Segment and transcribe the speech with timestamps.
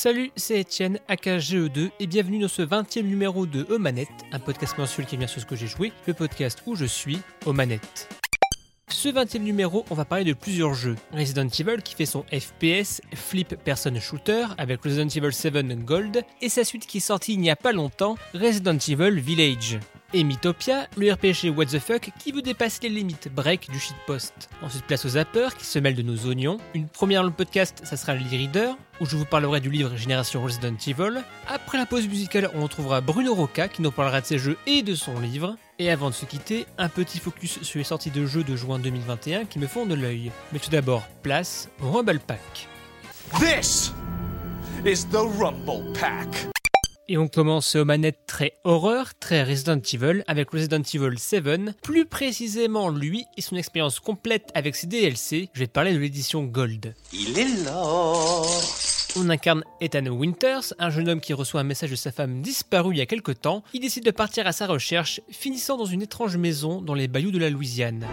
[0.00, 4.78] Salut, c'est Etienne, AKGE2, et bienvenue dans ce 20e numéro de E Manette, un podcast
[4.78, 7.52] mensuel qui vient sur ce que j'ai joué, le podcast où je suis, aux.
[7.52, 10.94] Ce 20e numéro, on va parler de plusieurs jeux.
[11.12, 16.48] Resident Evil qui fait son FPS, flip person shooter avec Resident Evil 7 Gold, et
[16.48, 19.80] sa suite qui est sortie il n'y a pas longtemps, Resident Evil Village
[20.14, 24.48] et Mythopia, le RPG What the Fuck qui veut dépasser les limites break du shitpost.
[24.62, 26.58] Ensuite, place aux zappers qui se mêlent de nos oignons.
[26.74, 29.96] Une première dans le podcast, ça sera le reader où je vous parlerai du livre
[29.96, 31.22] Génération Resident Evil.
[31.46, 34.82] Après la pause musicale, on retrouvera Bruno Roca qui nous parlera de ses jeux et
[34.82, 35.56] de son livre.
[35.78, 38.78] Et avant de se quitter, un petit focus sur les sorties de jeux de juin
[38.78, 40.32] 2021 qui me font de l'œil.
[40.52, 42.68] Mais tout d'abord, place au Rumble Pack.
[43.38, 43.92] This
[44.86, 46.48] is the Rumble Pack.
[47.10, 52.04] Et on commence aux manettes très horreur, très Resident Evil, avec Resident Evil 7, plus
[52.04, 56.44] précisément lui et son expérience complète avec ses DLC, je vais te parler de l'édition
[56.44, 56.94] Gold.
[57.14, 57.82] Il est là.
[59.16, 62.94] On incarne Ethan Winters, un jeune homme qui reçoit un message de sa femme disparue
[62.94, 63.64] il y a quelque temps.
[63.72, 67.30] Il décide de partir à sa recherche, finissant dans une étrange maison dans les bayous
[67.30, 68.06] de la Louisiane.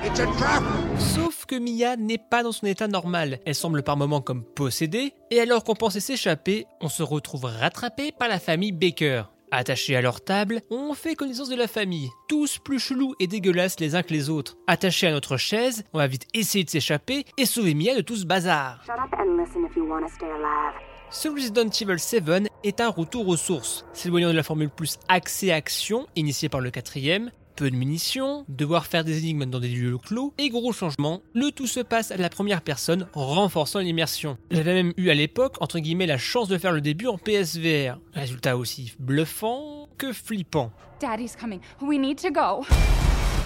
[0.98, 3.40] Sauf que Mia n'est pas dans son état normal.
[3.46, 8.12] Elle semble par moments comme possédée, et alors qu'on pensait s'échapper, on se retrouve rattrapé
[8.12, 9.24] par la famille Baker.
[9.50, 13.80] Attachés à leur table, on fait connaissance de la famille, tous plus chelous et dégueulasses
[13.80, 14.58] les uns que les autres.
[14.68, 18.16] Attachés à notre chaise, on va vite essayer de s'échapper et sauver Mia de tout
[18.16, 18.84] ce bazar.
[18.86, 20.76] Shut up and listen if you want to stay alive.
[21.10, 22.24] Ce Resident Evil 7
[22.64, 26.70] est un retour aux sources, s'éloignant de la formule plus axée action initiée par le
[26.70, 27.32] quatrième.
[27.56, 31.52] Peu de munitions, devoir faire des énigmes dans des lieux clos et gros changements, le
[31.52, 34.38] tout se passe à la première personne, renforçant l'immersion.
[34.52, 37.98] J'avais même eu à l'époque, entre guillemets, la chance de faire le début en PSVR.
[38.14, 40.72] Résultat aussi bluffant que flippant.
[41.00, 41.62] Daddy's coming.
[41.82, 42.66] We need to go.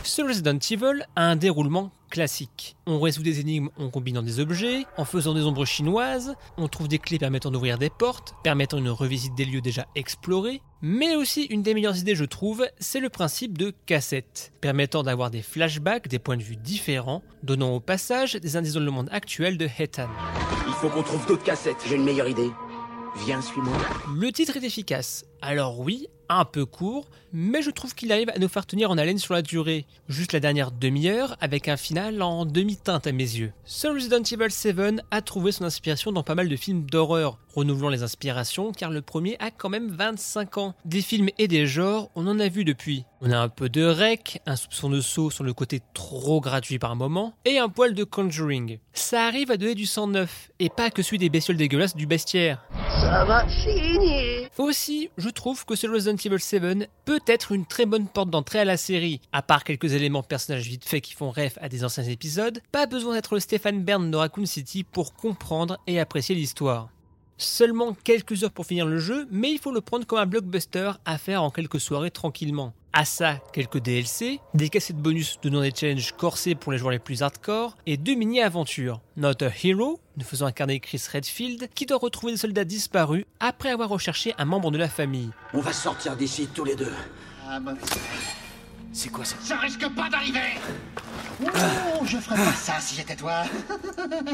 [0.03, 2.75] Ce Resident Evil a un déroulement classique.
[2.85, 6.87] On résout des énigmes en combinant des objets, en faisant des ombres chinoises, on trouve
[6.87, 11.43] des clés permettant d'ouvrir des portes, permettant une revisite des lieux déjà explorés, mais aussi
[11.43, 16.07] une des meilleures idées je trouve, c'est le principe de cassette, permettant d'avoir des flashbacks,
[16.07, 19.67] des points de vue différents, donnant au passage des indices dans le monde actuel de
[19.77, 20.09] Hetan.
[20.67, 21.83] Il faut qu'on trouve d'autres cassettes.
[21.87, 22.51] J'ai une meilleure idée.
[23.25, 23.75] Viens, suis-moi.
[24.15, 25.25] Le titre est efficace.
[25.41, 28.97] Alors oui, un peu court, mais je trouve qu'il arrive à nous faire tenir en
[28.97, 29.85] haleine sur la durée.
[30.07, 33.51] Juste la dernière demi-heure, avec un final en demi-teinte à mes yeux.
[33.65, 37.89] Seul Resident Evil 7 a trouvé son inspiration dans pas mal de films d'horreur, renouvelant
[37.89, 40.75] les inspirations car le premier a quand même 25 ans.
[40.85, 43.05] Des films et des genres, on en a vu depuis.
[43.21, 46.79] On a un peu de rec, un soupçon de saut sur le côté trop gratuit
[46.79, 48.79] par moment, et un poil de conjuring.
[48.93, 52.05] Ça arrive à donner du sang neuf, et pas que celui des bestioles dégueulasses du
[52.05, 52.63] bestiaire.
[54.57, 58.59] Aussi, je trouve que ce Resident Evil 7 peut être une très bonne porte d'entrée
[58.59, 59.21] à la série.
[59.31, 62.85] À part quelques éléments personnages vite faits qui font rêve à des anciens épisodes, pas
[62.85, 66.89] besoin d'être le Stéphane Bern de Raccoon City pour comprendre et apprécier l'histoire.
[67.41, 70.91] Seulement quelques heures pour finir le jeu, mais il faut le prendre comme un blockbuster
[71.05, 72.73] à faire en quelques soirées tranquillement.
[72.91, 76.99] À ça, quelques DLC, des cassettes bonus donnant des challenges corsés pour les joueurs les
[76.99, 78.99] plus hardcore, et deux mini-aventures.
[79.15, 83.69] Not a Hero, nous faisons incarner Chris Redfield, qui doit retrouver des soldats disparus après
[83.69, 85.29] avoir recherché un membre de la famille.
[85.53, 86.91] On va sortir d'ici tous les deux.
[88.91, 89.35] C'est quoi ça?
[89.41, 90.57] Ça risque pas d'arriver
[91.41, 93.43] Oh, je ferais pas ça si j'étais toi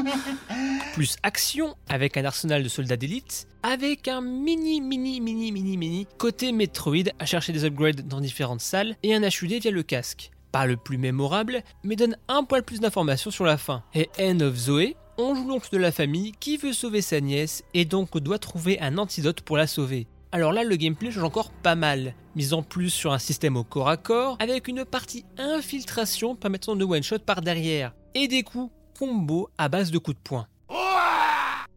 [0.94, 6.06] Plus action, avec un arsenal de soldats d'élite, avec un mini mini mini mini mini
[6.18, 10.30] côté Metroid à chercher des upgrades dans différentes salles, et un HUD via le casque.
[10.50, 13.84] Pas le plus mémorable, mais donne un poil plus d'informations sur la fin.
[13.94, 17.62] Et End of Zoé, on joue l'oncle de la famille qui veut sauver sa nièce
[17.74, 20.06] et donc doit trouver un antidote pour la sauver.
[20.36, 23.64] Alors là, le gameplay change encore pas mal, mise en plus sur un système au
[23.64, 28.70] corps à corps, avec une partie infiltration permettant de one-shot par derrière, et des coups
[28.98, 30.46] combo à base de coups de poing.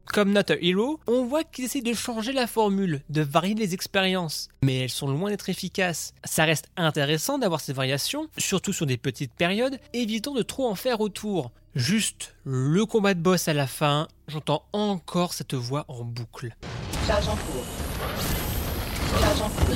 [0.04, 3.74] Comme Not a Hero, on voit qu'ils essayent de changer la formule, de varier les
[3.74, 6.14] expériences, mais elles sont loin d'être efficaces.
[6.26, 10.76] Ça reste intéressant d'avoir ces variations, surtout sur des petites périodes, évitant de trop en
[10.76, 11.54] faire autour.
[11.76, 16.58] Juste le combat de boss à la fin, j'entends encore cette voix en boucle.
[17.08, 17.89] Charge en cours.
[19.18, 19.76] Charge en cours.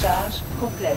[0.00, 0.96] Charge complète.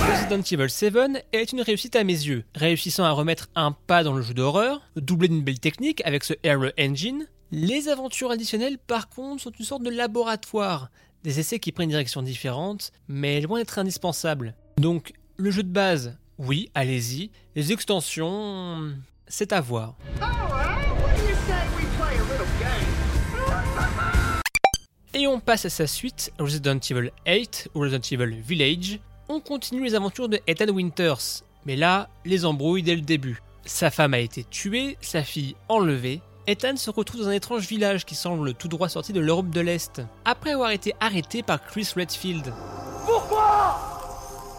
[0.00, 4.12] Resident Evil 7 est une réussite à mes yeux, réussissant à remettre un pas dans
[4.12, 7.26] le jeu d'horreur, doublé d'une belle technique avec ce Aero Engine.
[7.52, 10.90] Les aventures additionnelles par contre sont une sorte de laboratoire,
[11.22, 14.54] des essais qui prennent une direction différente, mais loin d'être indispensables.
[14.76, 18.92] Donc le jeu de base, oui, allez-y, les extensions,
[19.28, 19.96] c'est à voir.
[25.16, 28.98] Et on passe à sa suite, Resident Evil 8 ou Resident Evil Village.
[29.28, 33.40] On continue les aventures de Ethan Winters, mais là, les embrouilles dès le début.
[33.64, 38.04] Sa femme a été tuée, sa fille enlevée, Ethan se retrouve dans un étrange village
[38.04, 41.92] qui semble tout droit sorti de l'Europe de l'Est, après avoir été arrêté par Chris
[41.96, 42.52] Redfield.
[43.06, 43.78] Pourquoi?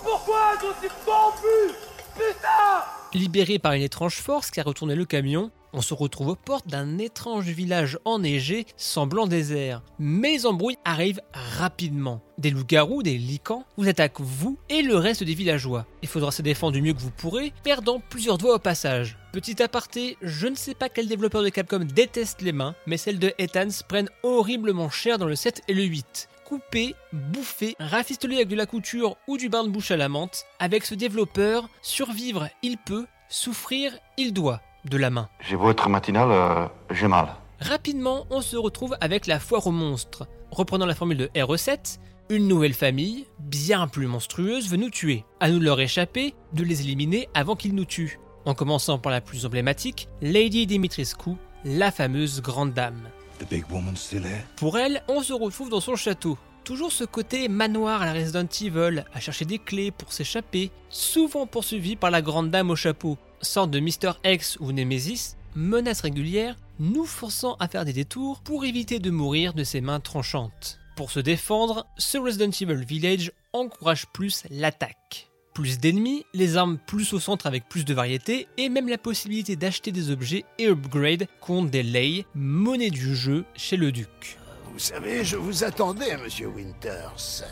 [0.04, 1.75] Pourquoi nous corrompus
[2.16, 6.36] Putain Libéré par une étrange force qui a retourné le camion, on se retrouve aux
[6.36, 9.81] portes d'un étrange village enneigé semblant désert.
[10.00, 12.22] Mais les embrouilles arrivent rapidement.
[12.38, 15.86] Des loups-garous, des licans vous attaquent vous et le reste des villageois.
[16.01, 19.18] Il faudra se défendre du mieux que vous pourrez, perdant plusieurs doigts au passage.
[19.33, 23.19] Petit aparté, je ne sais pas quel développeur de Capcom déteste les mains, mais celles
[23.19, 28.50] de Ethans prennent horriblement cher dans le 7 et le 8 couper, bouffer, rafistoler avec
[28.50, 30.45] de la couture ou du bain de bouche à la menthe.
[30.60, 35.28] Avec ce développeur, survivre il peut, souffrir il doit de la main.
[35.42, 37.28] J'ai beau être matinal, euh, j'ai mal.
[37.60, 40.28] Rapidement, on se retrouve avec la foire aux monstres.
[40.52, 42.00] Reprenant la formule de RE7,
[42.30, 45.26] une nouvelle famille, bien plus monstrueuse, veut nous tuer.
[45.40, 48.20] À nous de leur échapper, de les éliminer avant qu'ils nous tuent.
[48.46, 51.31] En commençant par la plus emblématique, Lady Dimitrescu,
[51.64, 53.10] la fameuse grande dame.
[53.40, 54.44] The big woman still here?
[54.56, 56.38] Pour elle, on se retrouve dans son château.
[56.64, 61.46] Toujours ce côté manoir à la Resident Evil, à chercher des clés pour s'échapper, souvent
[61.46, 64.14] poursuivi par la grande dame au chapeau, sorte de Mr.
[64.24, 69.54] X ou Nemesis, menace régulière, nous forçant à faire des détours pour éviter de mourir
[69.54, 70.80] de ses mains tranchantes.
[70.96, 75.30] Pour se défendre, ce Resident Evil Village encourage plus l'attaque.
[75.54, 79.56] Plus d'ennemis, les armes plus au centre avec plus de variété, et même la possibilité
[79.56, 84.38] d'acheter des objets et upgrade contre des lay, monnaie du jeu chez le duc.
[84.72, 87.46] Vous savez, je vous attendais, monsieur Winters.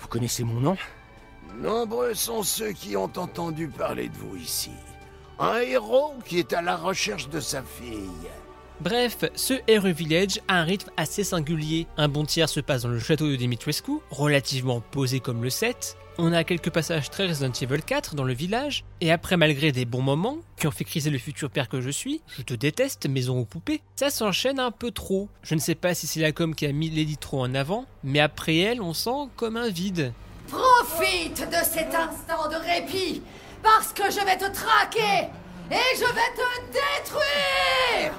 [0.00, 0.76] Vous connaissez mon nom?
[1.60, 4.70] Nombreux sont ceux qui ont entendu parler de vous ici.
[5.38, 8.28] Un héros qui est à la recherche de sa fille.
[8.80, 11.86] Bref, ce RE Village a un rythme assez singulier.
[11.96, 15.96] Un bon tiers se passe dans le château de Dimitrescu, relativement posé comme le 7.
[16.18, 19.84] On a quelques passages très Resident Evil 4 dans le village, et après malgré des
[19.84, 23.08] bons moments, qui ont fait criser le futur père que je suis, je te déteste,
[23.08, 25.28] maison aux poupées, ça s'enchaîne un peu trop.
[25.42, 27.86] Je ne sais pas si c'est la com qui a mis Lady trop en avant,
[28.04, 30.12] mais après elle, on sent comme un vide.
[30.48, 33.22] Profite de cet instant de répit,
[33.62, 35.28] parce que je vais te traquer
[35.70, 38.12] et je vais te détruire.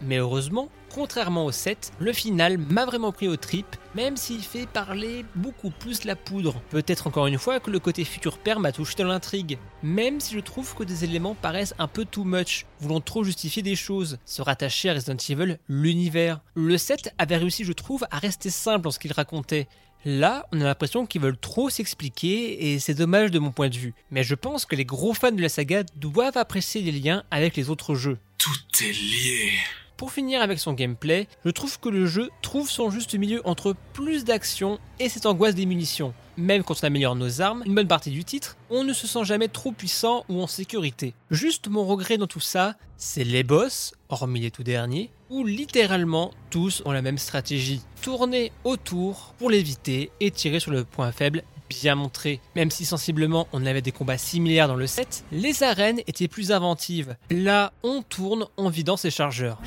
[0.00, 4.66] Mais heureusement, contrairement au 7, le final m'a vraiment pris au trip, même s'il fait
[4.66, 6.60] parler beaucoup plus la poudre.
[6.70, 10.34] Peut-être encore une fois que le côté futur père m'a touché dans l'intrigue, même si
[10.34, 14.18] je trouve que des éléments paraissent un peu too much, voulant trop justifier des choses,
[14.24, 16.40] se rattacher à Resident Evil, l'univers.
[16.54, 19.68] Le 7 avait réussi, je trouve, à rester simple dans ce qu'il racontait.
[20.04, 23.76] Là, on a l'impression qu'ils veulent trop s'expliquer et c'est dommage de mon point de
[23.76, 23.94] vue.
[24.10, 27.56] Mais je pense que les gros fans de la saga doivent apprécier les liens avec
[27.56, 28.18] les autres jeux.
[28.36, 28.50] Tout
[28.80, 29.52] est lié.
[29.96, 33.74] Pour finir avec son gameplay, je trouve que le jeu trouve son juste milieu entre
[33.92, 36.14] plus d'action et cette angoisse des munitions.
[36.36, 39.24] Même quand on améliore nos armes, une bonne partie du titre, on ne se sent
[39.24, 41.14] jamais trop puissant ou en sécurité.
[41.30, 46.30] Juste mon regret dans tout ça, c'est les boss, hormis les tout derniers, où littéralement
[46.50, 47.82] tous ont la même stratégie.
[48.00, 51.42] Tourner autour pour l'éviter et tirer sur le point faible
[51.80, 52.40] bien montré.
[52.56, 56.52] Même si sensiblement on avait des combats similaires dans le set, les arènes étaient plus
[56.52, 57.16] inventives.
[57.30, 59.58] Là, on tourne en vidant ses chargeurs.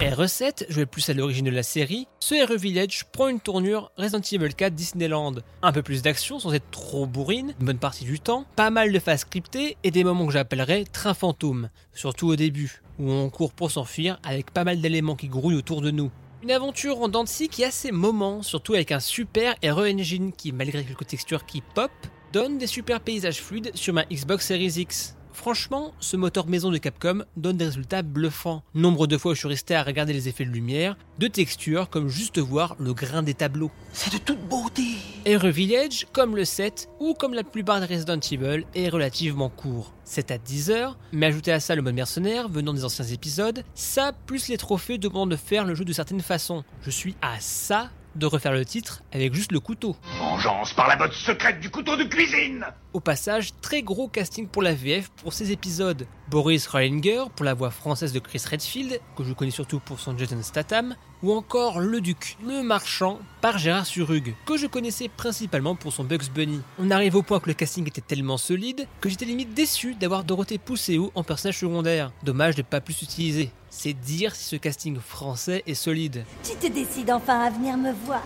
[0.00, 4.22] RE7, joué plus à l'origine de la série, ce RE Village prend une tournure Resident
[4.32, 5.34] Evil 4 Disneyland.
[5.62, 8.92] Un peu plus d'action sans être trop bourrine, une bonne partie du temps, pas mal
[8.92, 13.28] de phases scriptées et des moments que j'appellerais train fantôme, surtout au début, où on
[13.28, 16.10] court pour s'enfuir avec pas mal d'éléments qui grouillent autour de nous.
[16.42, 20.52] Une aventure en scie qui a ses moments, surtout avec un super RE Engine qui,
[20.52, 21.90] malgré quelques textures qui pop,
[22.32, 25.16] donne des super paysages fluides sur ma Xbox Series X.
[25.40, 28.62] Franchement, ce moteur maison de Capcom donne des résultats bluffants.
[28.74, 31.88] Nombre de fois où je suis resté à regarder les effets de lumière, de textures,
[31.88, 33.70] comme juste voir le grain des tableaux.
[33.94, 34.82] C'est de toute beauté
[35.26, 39.94] RE Village, comme le 7 ou comme la plupart des Resident Evil, est relativement court.
[40.04, 43.64] C'est à 10 heures, mais ajouter à ça le mode mercenaire venant des anciens épisodes,
[43.74, 46.64] ça plus les trophées demandent de faire le jeu de certaines façons.
[46.82, 49.96] Je suis à ça de refaire le titre avec juste le couteau.
[50.18, 54.62] Vengeance par la botte secrète du couteau de cuisine Au passage, très gros casting pour
[54.62, 56.06] la VF pour ces épisodes.
[56.28, 60.16] Boris Reilinger pour la voix française de Chris Redfield, que je connais surtout pour son
[60.16, 65.74] Jason Statham, ou encore Le Duc, le marchand, par Gérard Surug, que je connaissais principalement
[65.74, 66.60] pour son Bugs Bunny.
[66.78, 70.24] On arrive au point que le casting était tellement solide que j'étais limite déçu d'avoir
[70.24, 72.12] Dorothée Pousseau en personnage secondaire.
[72.22, 73.50] Dommage de pas plus utiliser.
[73.70, 76.24] C'est dire si ce casting français est solide.
[76.42, 78.22] Tu te décides enfin à venir me voir.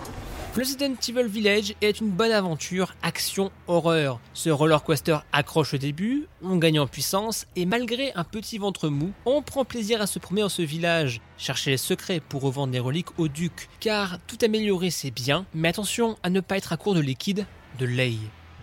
[0.56, 4.20] Resident Evil Village est une bonne aventure action-horreur.
[4.34, 8.88] Ce roller coaster accroche au début, on gagne en puissance et malgré un petit ventre
[8.88, 12.72] mou, on prend plaisir à se promener dans ce village, chercher les secrets pour revendre
[12.72, 16.72] des reliques au duc, car tout améliorer c'est bien, mais attention à ne pas être
[16.72, 17.46] à court de liquide,
[17.80, 18.14] de lait.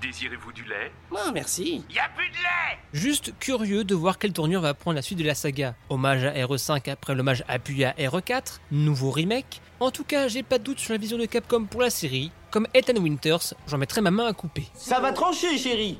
[0.01, 0.91] Désirez-vous du lait?
[1.11, 1.83] Non, merci.
[1.89, 5.19] Y a plus de lait Juste curieux de voir quelle tournure va prendre la suite
[5.19, 5.75] de la saga.
[5.89, 9.61] Hommage à RE5 après l'hommage appuyé à RE4, nouveau remake.
[9.79, 12.31] En tout cas, j'ai pas de doute sur la vision de Capcom pour la série.
[12.49, 14.65] Comme Ethan Winters, j'en mettrai ma main à couper.
[14.73, 15.99] Ça va trancher, chérie.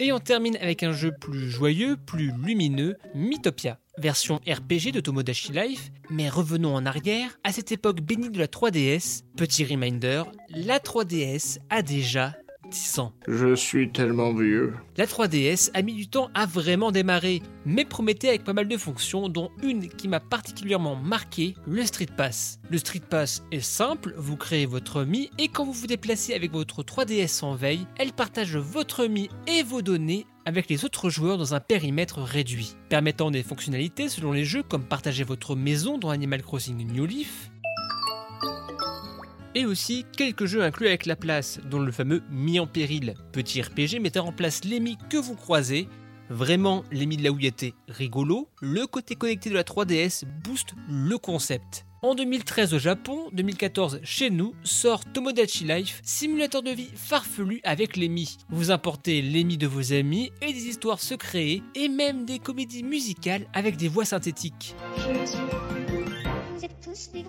[0.00, 5.52] Et on termine avec un jeu plus joyeux, plus lumineux, Mythopia, version RPG de Tomodachi
[5.52, 10.78] Life, mais revenons en arrière, à cette époque bénie de la 3DS, petit reminder, la
[10.78, 12.34] 3DS a déjà
[12.70, 13.12] 10 ans.
[13.28, 14.74] Je suis tellement vieux.
[14.96, 18.76] La 3DS a mis du temps à vraiment démarrer, mais promettait avec pas mal de
[18.76, 22.60] fonctions, dont une qui m'a particulièrement marqué, le Street Pass.
[22.70, 26.52] Le Street Pass est simple, vous créez votre Mi et quand vous vous déplacez avec
[26.52, 31.38] votre 3DS en veille, elle partage votre Mi et vos données avec les autres joueurs
[31.38, 36.10] dans un périmètre réduit, permettant des fonctionnalités selon les jeux comme partager votre maison dans
[36.10, 37.49] Animal Crossing New Leaf,
[39.54, 43.62] et aussi quelques jeux inclus avec la place, dont le fameux Mi en péril, petit
[43.62, 45.88] RPG mettant en place les Mi que vous croisez.
[46.28, 50.74] Vraiment, les Mi de la Wii étaient rigolo, le côté connecté de la 3DS booste
[50.88, 51.86] le concept.
[52.02, 57.98] En 2013 au Japon, 2014 chez nous, sort Tomodachi Life, simulateur de vie farfelu avec
[57.98, 58.38] les Mi.
[58.48, 62.38] Vous importez les Mi de vos amis et des histoires se créer et même des
[62.38, 64.74] comédies musicales avec des voix synthétiques.
[64.96, 67.24] Vous êtes tous des.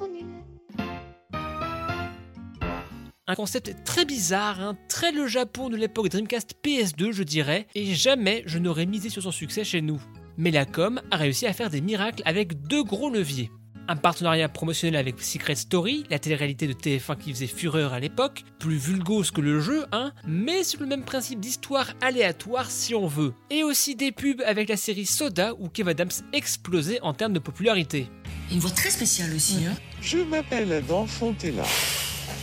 [3.32, 7.96] Un concept très bizarre, hein, très le Japon de l'époque Dreamcast PS2 je dirais, et
[7.96, 10.02] jamais je n'aurais misé sur son succès chez nous.
[10.36, 13.50] Mais la com a réussi à faire des miracles avec deux gros leviers.
[13.88, 18.44] Un partenariat promotionnel avec Secret Story, la télé-réalité de TF1 qui faisait fureur à l'époque,
[18.60, 23.08] plus vulgose que le jeu, hein, mais sur le même principe d'histoire aléatoire si on
[23.08, 23.34] veut.
[23.50, 27.40] Et aussi des pubs avec la série Soda où Kev Adams explosait en termes de
[27.40, 28.10] popularité.
[28.52, 31.64] Une voix très spéciale aussi, hein Je m'appelle Adam Fontella.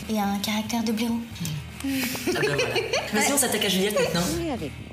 [0.09, 1.19] Et un caractère de blaireau.
[1.83, 2.55] Ah voilà.
[3.13, 4.21] Vas-y, on s'attaque à Juliette maintenant.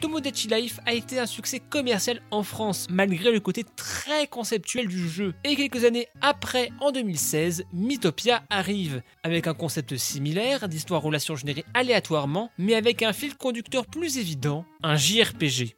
[0.01, 5.09] Tomodachi Life a été un succès commercial en France, malgré le côté très conceptuel du
[5.09, 5.35] jeu.
[5.45, 11.65] Et quelques années après, en 2016, Mythopia arrive, avec un concept similaire, d'histoire relation générée
[11.75, 15.77] aléatoirement, mais avec un fil conducteur plus évident, un JRPG.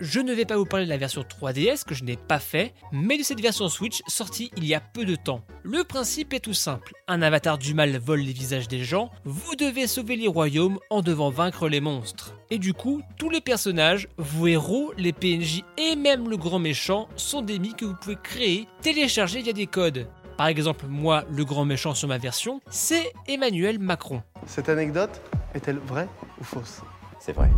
[0.00, 2.72] Je ne vais pas vous parler de la version 3DS que je n'ai pas fait,
[2.92, 5.42] mais de cette version Switch sortie il y a peu de temps.
[5.64, 6.92] Le principe est tout simple.
[7.08, 11.02] Un avatar du mal vole les visages des gens, vous devez sauver les royaumes en
[11.02, 12.34] devant vaincre les monstres.
[12.50, 17.08] Et du coup, tous les personnages, vos héros, les PNJ et même le grand méchant
[17.16, 20.06] sont des mi que vous pouvez créer, télécharger via des codes.
[20.36, 24.22] Par exemple, moi, le grand méchant sur ma version, c'est Emmanuel Macron.
[24.46, 25.20] Cette anecdote
[25.54, 26.08] est-elle vraie
[26.40, 26.82] ou fausse?
[27.18, 27.50] C'est vrai.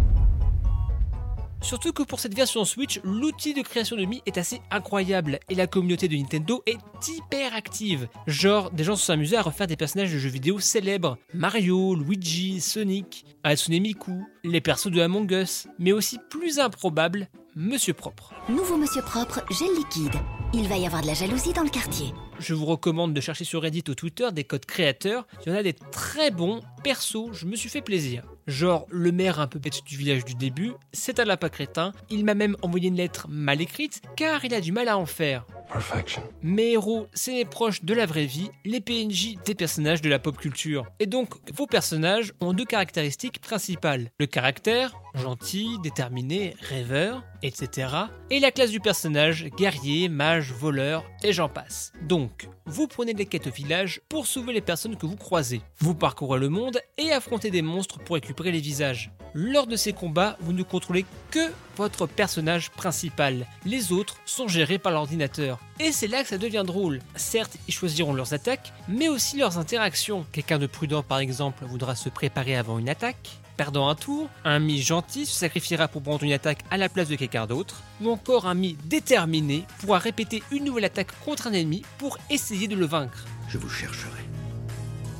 [1.63, 5.55] Surtout que pour cette version Switch, l'outil de création de Mi est assez incroyable et
[5.55, 8.09] la communauté de Nintendo est hyper active.
[8.27, 11.95] Genre, des gens se sont amusés à refaire des personnages de jeux vidéo célèbres Mario,
[11.95, 18.33] Luigi, Sonic, Hatsune Miku, les persos de Among Us, mais aussi plus improbable, Monsieur Propre.
[18.49, 20.15] Nouveau Monsieur Propre, gel liquide.
[20.55, 22.15] Il va y avoir de la jalousie dans le quartier.
[22.39, 25.27] Je vous recommande de chercher sur Reddit ou Twitter des codes créateurs.
[25.45, 26.61] Il y en a des très bons.
[26.85, 28.23] Perso, je me suis fait plaisir.
[28.47, 31.93] Genre, le maire un peu bête du village du début, c'est un lapin crétin.
[32.09, 35.07] Il m'a même envoyé une lettre mal écrite car il a du mal à en
[35.07, 35.45] faire.
[35.73, 36.23] Perfection.
[36.43, 40.19] Mes héros, c'est les proches de la vraie vie, les PNJ des personnages de la
[40.19, 40.87] pop culture.
[40.99, 44.11] Et donc, vos personnages ont deux caractéristiques principales.
[44.19, 47.89] Le caractère, gentil, déterminé, rêveur, etc.
[48.31, 51.93] Et la classe du personnage, guerrier, mage, voleur, et j'en passe.
[52.03, 55.63] Donc, vous prenez des quêtes au village pour sauver les personnes que vous croisez.
[55.79, 59.11] Vous parcourez le monde et affrontez des monstres pour récupérer les visages.
[59.35, 63.47] Lors de ces combats, vous ne contrôlez que votre personnage principal.
[63.65, 65.59] Les autres sont gérés par l'ordinateur.
[65.79, 66.99] Et c'est là que ça devient drôle.
[67.15, 70.27] Certes, ils choisiront leurs attaques, mais aussi leurs interactions.
[70.33, 73.31] Quelqu'un de prudent, par exemple, voudra se préparer avant une attaque.
[73.57, 77.09] Perdant un tour, un mi gentil se sacrifiera pour prendre une attaque à la place
[77.09, 81.53] de quelqu'un d'autre, ou encore un mi déterminé pourra répéter une nouvelle attaque contre un
[81.53, 83.27] ennemi pour essayer de le vaincre.
[83.49, 84.25] Je vous chercherai,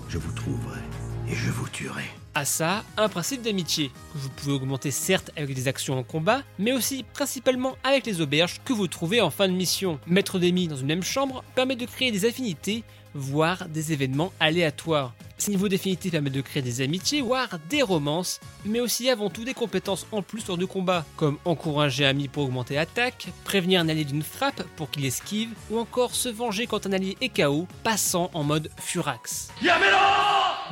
[0.09, 0.81] je vous trouverai
[1.29, 2.20] et je vous tuerai.
[2.41, 6.41] À ça, un principe d'amitié, que vous pouvez augmenter certes avec des actions en combat,
[6.59, 10.01] mais aussi principalement avec les auberges que vous trouvez en fin de mission.
[10.07, 12.83] Mettre des mi dans une même chambre permet de créer des affinités,
[13.13, 15.13] voire des événements aléatoires.
[15.41, 19.43] Ces niveaux d'affinité permettent de créer des amitiés, voire des romances, mais aussi avant tout
[19.43, 23.81] des compétences en plus lors de combat, comme encourager un ami pour augmenter l'attaque, prévenir
[23.81, 27.35] un allié d'une frappe pour qu'il esquive, ou encore se venger quand un allié est
[27.35, 29.49] KO, passant en mode Furax.
[29.63, 29.97] Yamelo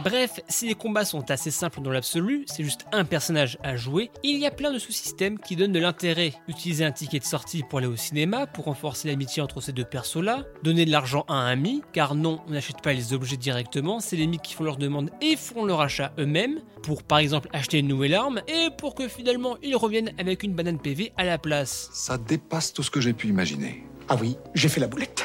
[0.05, 4.13] Bref, si les combats sont assez simples dans l'absolu, c'est juste un personnage à jouer,
[4.23, 6.35] il y a plein de sous-systèmes qui donnent de l'intérêt.
[6.47, 9.85] Utiliser un ticket de sortie pour aller au cinéma, pour renforcer l'amitié entre ces deux
[9.85, 13.99] persos-là, donner de l'argent à un ami, car non, on n'achète pas les objets directement,
[13.99, 17.79] c'est les qui font leur demande et font leur achat eux-mêmes, pour par exemple acheter
[17.79, 21.39] une nouvelle arme, et pour que finalement ils reviennent avec une banane PV à la
[21.39, 21.91] place.
[21.93, 23.85] Ça dépasse tout ce que j'ai pu imaginer.
[24.09, 25.25] Ah oui, j'ai fait la boulette.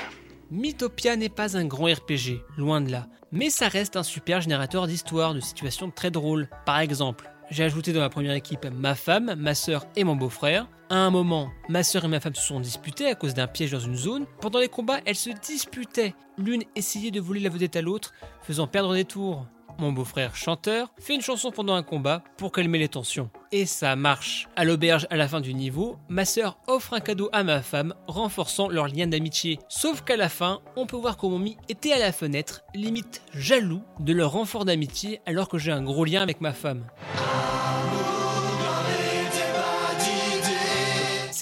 [0.51, 4.85] Mythopia n'est pas un grand RPG, loin de là, mais ça reste un super générateur
[4.85, 6.47] d'histoires, de situations très drôles.
[6.67, 10.67] Par exemple, j'ai ajouté dans ma première équipe ma femme, ma sœur et mon beau-frère.
[10.89, 13.71] À un moment, ma sœur et ma femme se sont disputées à cause d'un piège
[13.71, 14.25] dans une zone.
[14.41, 16.13] Pendant les combats, elles se disputaient.
[16.37, 19.47] L'une essayait de voler la vedette à l'autre, faisant perdre des tours.
[19.79, 23.29] Mon beau-frère chanteur fait une chanson pendant un combat pour calmer les tensions.
[23.51, 24.47] Et ça marche.
[24.55, 27.93] À l'auberge à la fin du niveau, ma sœur offre un cadeau à ma femme,
[28.07, 29.59] renforçant leur lien d'amitié.
[29.69, 33.21] Sauf qu'à la fin, on peut voir que mon mi était à la fenêtre, limite
[33.33, 36.85] jaloux de leur renfort d'amitié alors que j'ai un gros lien avec ma femme.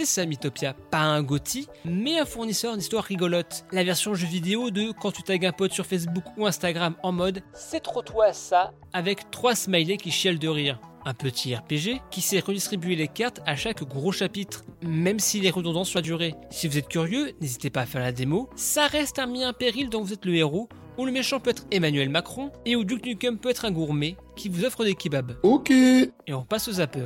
[0.02, 3.66] C'est ça Mythopia, pas un GOTY, mais un fournisseur d'histoires rigolotes.
[3.72, 7.12] La version jeu vidéo de quand tu tags un pote sur Facebook ou Instagram en
[7.12, 10.80] mode c'est trop toi ça, avec trois smileys qui chialent de rire.
[11.06, 15.52] Un petit RPG qui sait redistribuer les cartes à chaque gros chapitre, même s'il est
[15.52, 16.34] redondant sur la durée.
[16.50, 18.50] Si vous êtes curieux, n'hésitez pas à faire la démo.
[18.56, 20.68] Ça reste un mi péril dont vous êtes le héros,
[20.98, 24.18] où le méchant peut être Emmanuel Macron et où Duke Nukem peut être un gourmet
[24.36, 25.38] qui vous offre des kebabs.
[25.44, 25.70] Ok.
[25.70, 27.06] Et on passe au zapper.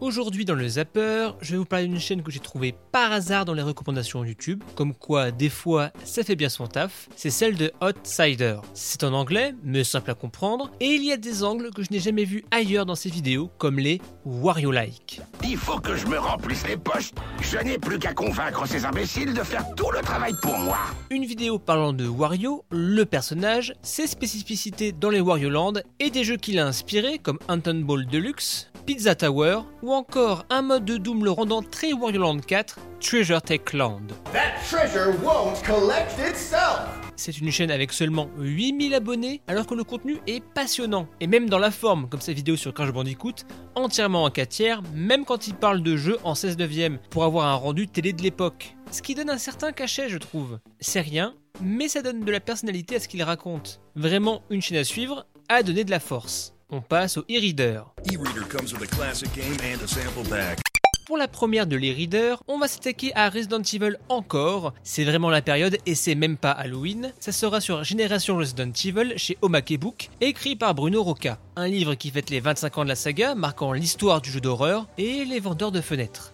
[0.00, 3.44] Aujourd'hui dans le Zapper, je vais vous parler d'une chaîne que j'ai trouvée par hasard
[3.44, 7.54] dans les recommandations YouTube, comme quoi des fois ça fait bien son taf, c'est celle
[7.54, 8.56] de Outsider.
[8.72, 11.88] C'est en anglais, mais simple à comprendre, et il y a des angles que je
[11.90, 15.20] n'ai jamais vus ailleurs dans ses vidéos, comme les Wario-like.
[15.44, 17.10] Il faut que je me remplisse les poches.
[17.42, 20.78] Je n'ai plus qu'à convaincre ces imbéciles de faire tout le travail pour moi.
[21.10, 26.24] Une vidéo parlant de Wario, le personnage, ses spécificités dans les Wario Land et des
[26.24, 30.96] jeux qu'il a inspirés comme Anton Ball Deluxe, Pizza Tower ou encore un mode de
[30.96, 34.02] Doom le rendant très Wario Land 4, Treasure Tech Land.
[34.32, 36.88] That treasure won't collect itself.
[37.16, 41.06] C'est une chaîne avec seulement 8000 abonnés alors que le contenu est passionnant.
[41.20, 43.44] Et même dans la forme, comme sa vidéo sur Crash Bandicoot,
[43.74, 47.46] entièrement en 4 tiers, même quand il parle de jeux en 16 neuvième, pour avoir
[47.46, 48.74] un rendu télé de l'époque.
[48.90, 50.60] Ce qui donne un certain cachet je trouve.
[50.80, 53.82] C'est rien, mais ça donne de la personnalité à ce qu'il raconte.
[53.96, 56.54] Vraiment une chaîne à suivre, à donner de la force.
[56.72, 57.82] On passe au e-reader.
[58.06, 60.60] E-reader comes with a classic game and a sample pack.
[61.04, 64.72] Pour la première de l'e-reader, on va s'attaquer à Resident Evil encore.
[64.84, 67.12] C'est vraiment la période et c'est même pas Halloween.
[67.18, 71.40] Ça sera sur Génération Resident Evil chez Omake Book, écrit par Bruno Roca.
[71.56, 74.86] Un livre qui fête les 25 ans de la saga, marquant l'histoire du jeu d'horreur
[74.96, 76.32] et les vendeurs de fenêtres.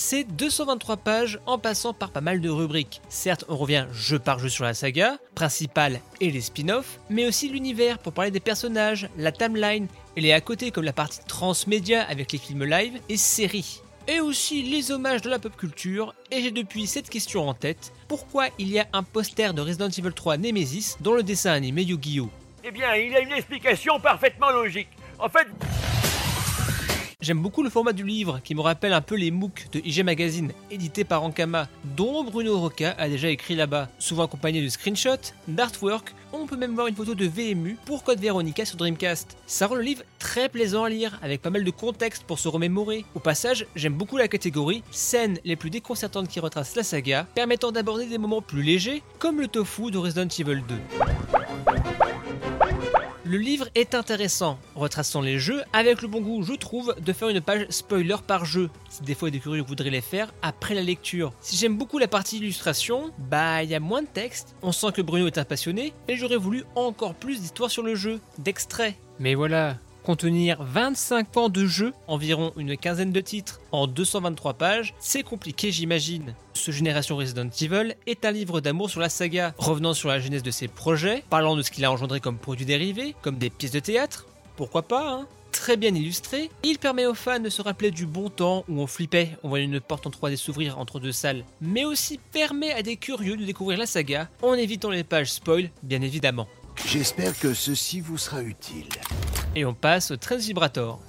[0.00, 3.02] C'est 223 pages en passant par pas mal de rubriques.
[3.08, 7.48] Certes, on revient jeu par jeu sur la saga, principale et les spin-offs, mais aussi
[7.48, 12.04] l'univers pour parler des personnages, la timeline et les à côté comme la partie transmédia
[12.04, 13.80] avec les films live et séries.
[14.06, 17.92] Et aussi les hommages de la pop culture, et j'ai depuis cette question en tête,
[18.06, 21.82] pourquoi il y a un poster de Resident Evil 3 Nemesis dans le dessin animé
[21.82, 22.30] Yu-Gi-Oh?
[22.62, 24.90] Eh bien, il a une explication parfaitement logique.
[25.18, 25.48] En fait,
[27.20, 30.04] J'aime beaucoup le format du livre qui me rappelle un peu les MOOC de IG
[30.04, 35.34] Magazine édité par Ankama, dont Bruno Roca a déjà écrit là-bas, souvent accompagné de screenshots,
[35.48, 36.14] d'artwork.
[36.32, 39.36] On peut même voir une photo de VMU pour Code Veronica sur Dreamcast.
[39.48, 42.46] Ça rend le livre très plaisant à lire, avec pas mal de contexte pour se
[42.46, 43.04] remémorer.
[43.16, 47.72] Au passage, j'aime beaucoup la catégorie scènes les plus déconcertantes qui retracent la saga, permettant
[47.72, 50.76] d'aborder des moments plus légers, comme le tofu de Resident Evil 2.
[53.28, 57.28] Le livre est intéressant, retraçant les jeux avec le bon goût, je trouve, de faire
[57.28, 58.70] une page spoiler par jeu.
[58.88, 61.34] Si des fois des curieux voudraient les faire après la lecture.
[61.42, 64.56] Si j'aime beaucoup la partie illustration, bah il y a moins de texte.
[64.62, 67.96] On sent que Bruno est un passionné et j'aurais voulu encore plus d'histoires sur le
[67.96, 68.96] jeu, d'extraits.
[69.18, 69.76] Mais voilà,
[70.08, 75.70] contenir 25 ans de jeu, environ une quinzaine de titres, en 223 pages, c'est compliqué
[75.70, 76.34] j'imagine.
[76.54, 80.42] Ce Génération Resident Evil est un livre d'amour sur la saga, revenant sur la genèse
[80.42, 83.72] de ses projets, parlant de ce qu'il a engendré comme produits dérivés, comme des pièces
[83.72, 87.90] de théâtre, pourquoi pas, hein Très bien illustré, il permet aux fans de se rappeler
[87.90, 91.12] du bon temps où on flippait, on voyait une porte en 3D s'ouvrir entre deux
[91.12, 95.32] salles, mais aussi permet à des curieux de découvrir la saga en évitant les pages
[95.32, 96.48] spoil, bien évidemment.
[96.86, 98.88] J'espère que ceci vous sera utile.
[99.54, 101.00] Et on passe au Trans Vibrator.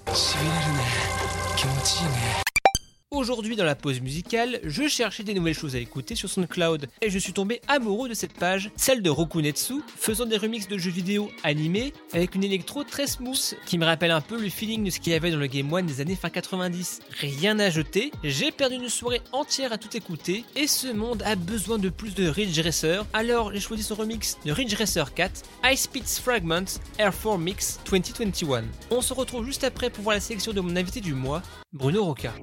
[3.11, 7.09] Aujourd'hui, dans la pause musicale, je cherchais des nouvelles choses à écouter sur SoundCloud et
[7.09, 10.91] je suis tombé amoureux de cette page, celle de Rokunetsu, faisant des remixes de jeux
[10.91, 14.91] vidéo animés avec une électro très smooth qui me rappelle un peu le feeling de
[14.91, 16.99] ce qu'il y avait dans le Game One des années fin 90.
[17.19, 21.35] Rien à jeter, j'ai perdu une soirée entière à tout écouter et ce monde a
[21.35, 25.41] besoin de plus de Ridge Racer, alors j'ai choisi son remix de Ridge Racer 4,
[25.65, 28.65] High Speeds Fragments Air 4 Mix 2021.
[28.91, 31.41] On se retrouve juste après pour voir la sélection de mon invité du mois,
[31.73, 32.35] Bruno Roca.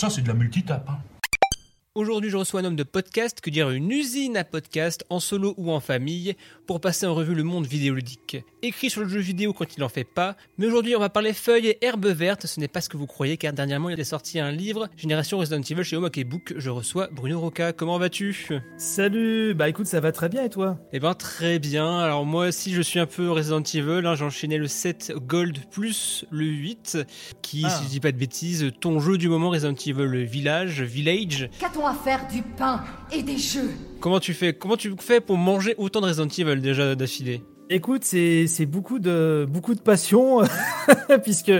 [0.00, 0.88] Ça, c'est de la multitape.
[0.88, 0.96] Hein.
[1.96, 5.54] Aujourd'hui, je reçois un homme de podcast, que dire une usine à podcast, en solo
[5.56, 6.36] ou en famille,
[6.68, 8.36] pour passer en revue le monde vidéoludique.
[8.62, 11.32] Écrit sur le jeu vidéo quand il n'en fait pas, mais aujourd'hui on va parler
[11.32, 14.04] feuilles et herbes vertes, ce n'est pas ce que vous croyez car dernièrement il est
[14.04, 18.46] sorti un livre, Génération Resident Evil chez Omake Book, je reçois Bruno Roca, comment vas-tu?
[18.76, 20.78] Salut, bah écoute ça va très bien et toi?
[20.92, 24.24] Eh ben très bien, alors moi aussi je suis un peu Resident Evil, hein, j'ai
[24.24, 26.98] enchaîné le 7 Gold plus le 8,
[27.42, 27.70] qui Ah.
[27.70, 31.50] si je dis pas de bêtises, ton jeu du moment Resident Evil Village, Village,
[31.82, 33.70] À faire du pain et des jeux.
[34.00, 37.42] Comment tu fais Comment tu fais pour manger autant de Resident Evil déjà d'affilée?
[37.72, 40.40] Écoute, c'est beaucoup de beaucoup de passion
[41.22, 41.52] puisque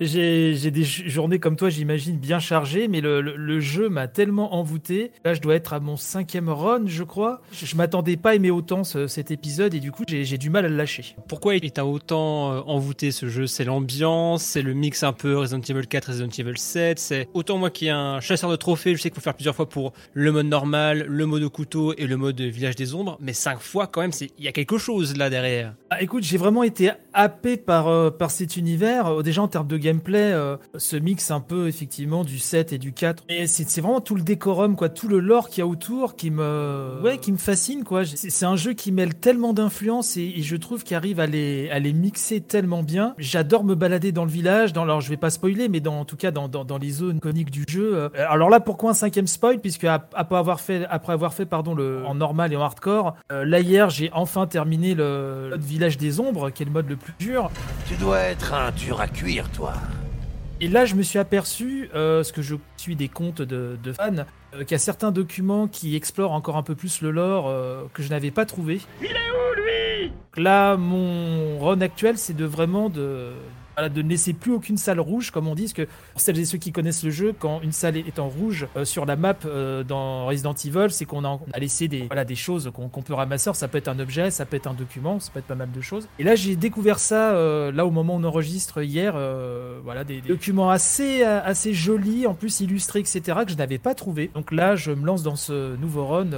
[0.00, 5.12] j'ai des journées comme toi, j'imagine bien chargées, mais le, le- jeu m'a tellement envoûté.
[5.22, 7.42] Là, je dois être à mon cinquième run, je crois.
[7.52, 10.48] Je, je m'attendais pas à aimer autant ce- cet épisode et du coup, j'ai du
[10.48, 11.14] mal à le lâcher.
[11.28, 13.46] Pourquoi il t'a autant euh, envoûté ce jeu?
[13.46, 17.58] C'est l'ambiance, c'est le mix un peu Resident Evil 4, Resident Evil 7, c'est autant
[17.58, 19.92] moi qui est un chasseur de trophées, je sais qu'il faut faire plusieurs fois pour
[20.14, 23.86] le mode normal, le mode couteau et le mode village des ombres, mais cinq fois
[23.86, 25.49] quand même, il y a quelque chose là derrière.
[25.90, 29.06] Ah, écoute, j'ai vraiment été happé par, euh, par cet univers.
[29.08, 32.78] Euh, déjà en termes de gameplay, euh, ce mix un peu effectivement du 7 et
[32.78, 33.24] du 4.
[33.28, 36.30] Et c'est vraiment tout le décorum, quoi, tout le lore qu'il y a autour qui
[36.30, 38.04] me, ouais, qui me fascine, quoi.
[38.04, 41.78] C'est un jeu qui mêle tellement d'influences et, je trouve qu'il arrive à les, à
[41.78, 43.14] les mixer tellement bien.
[43.18, 46.04] J'adore me balader dans le village, dans, alors je vais pas spoiler, mais dans, en
[46.04, 48.10] tout cas dans, dans, dans les zones iconiques du jeu.
[48.16, 51.74] Alors là, pourquoi un cinquième spoil Puisque ap- après avoir fait, après avoir fait pardon,
[51.74, 55.62] le, en normal et en hardcore, euh, là hier, j'ai enfin terminé le le mode
[55.62, 57.50] village des ombres, qui est le mode le plus dur.
[57.86, 59.74] Tu dois être un dur à cuire, toi.
[60.62, 63.92] Et là, je me suis aperçu, euh, ce que je suis des comptes de, de
[63.94, 67.48] fans, euh, qu'il y a certains documents qui explorent encore un peu plus le lore
[67.48, 68.80] euh, que je n'avais pas trouvé.
[69.00, 70.12] Il est où, lui?
[70.36, 73.32] Là, mon run actuel, c'est de vraiment de,
[73.88, 76.44] de ne laisser plus aucune salle rouge, comme on dit, parce que pour celles et
[76.44, 79.34] ceux qui connaissent le jeu, quand une salle est en rouge euh, sur la map
[79.46, 83.14] euh, dans Resident Evil, c'est qu'on a, a laissé des, voilà, des choses qu'on peut
[83.14, 83.50] ramasser.
[83.54, 85.70] Ça peut être un objet, ça peut être un document, ça peut être pas mal
[85.72, 86.08] de choses.
[86.18, 89.14] Et là, j'ai découvert ça, euh, là, au moment où on enregistre hier,
[89.84, 94.30] voilà, des, documents assez, assez jolis, en plus illustrés, etc., que je n'avais pas trouvé.
[94.34, 96.28] Donc là, je me lance dans ce nouveau run.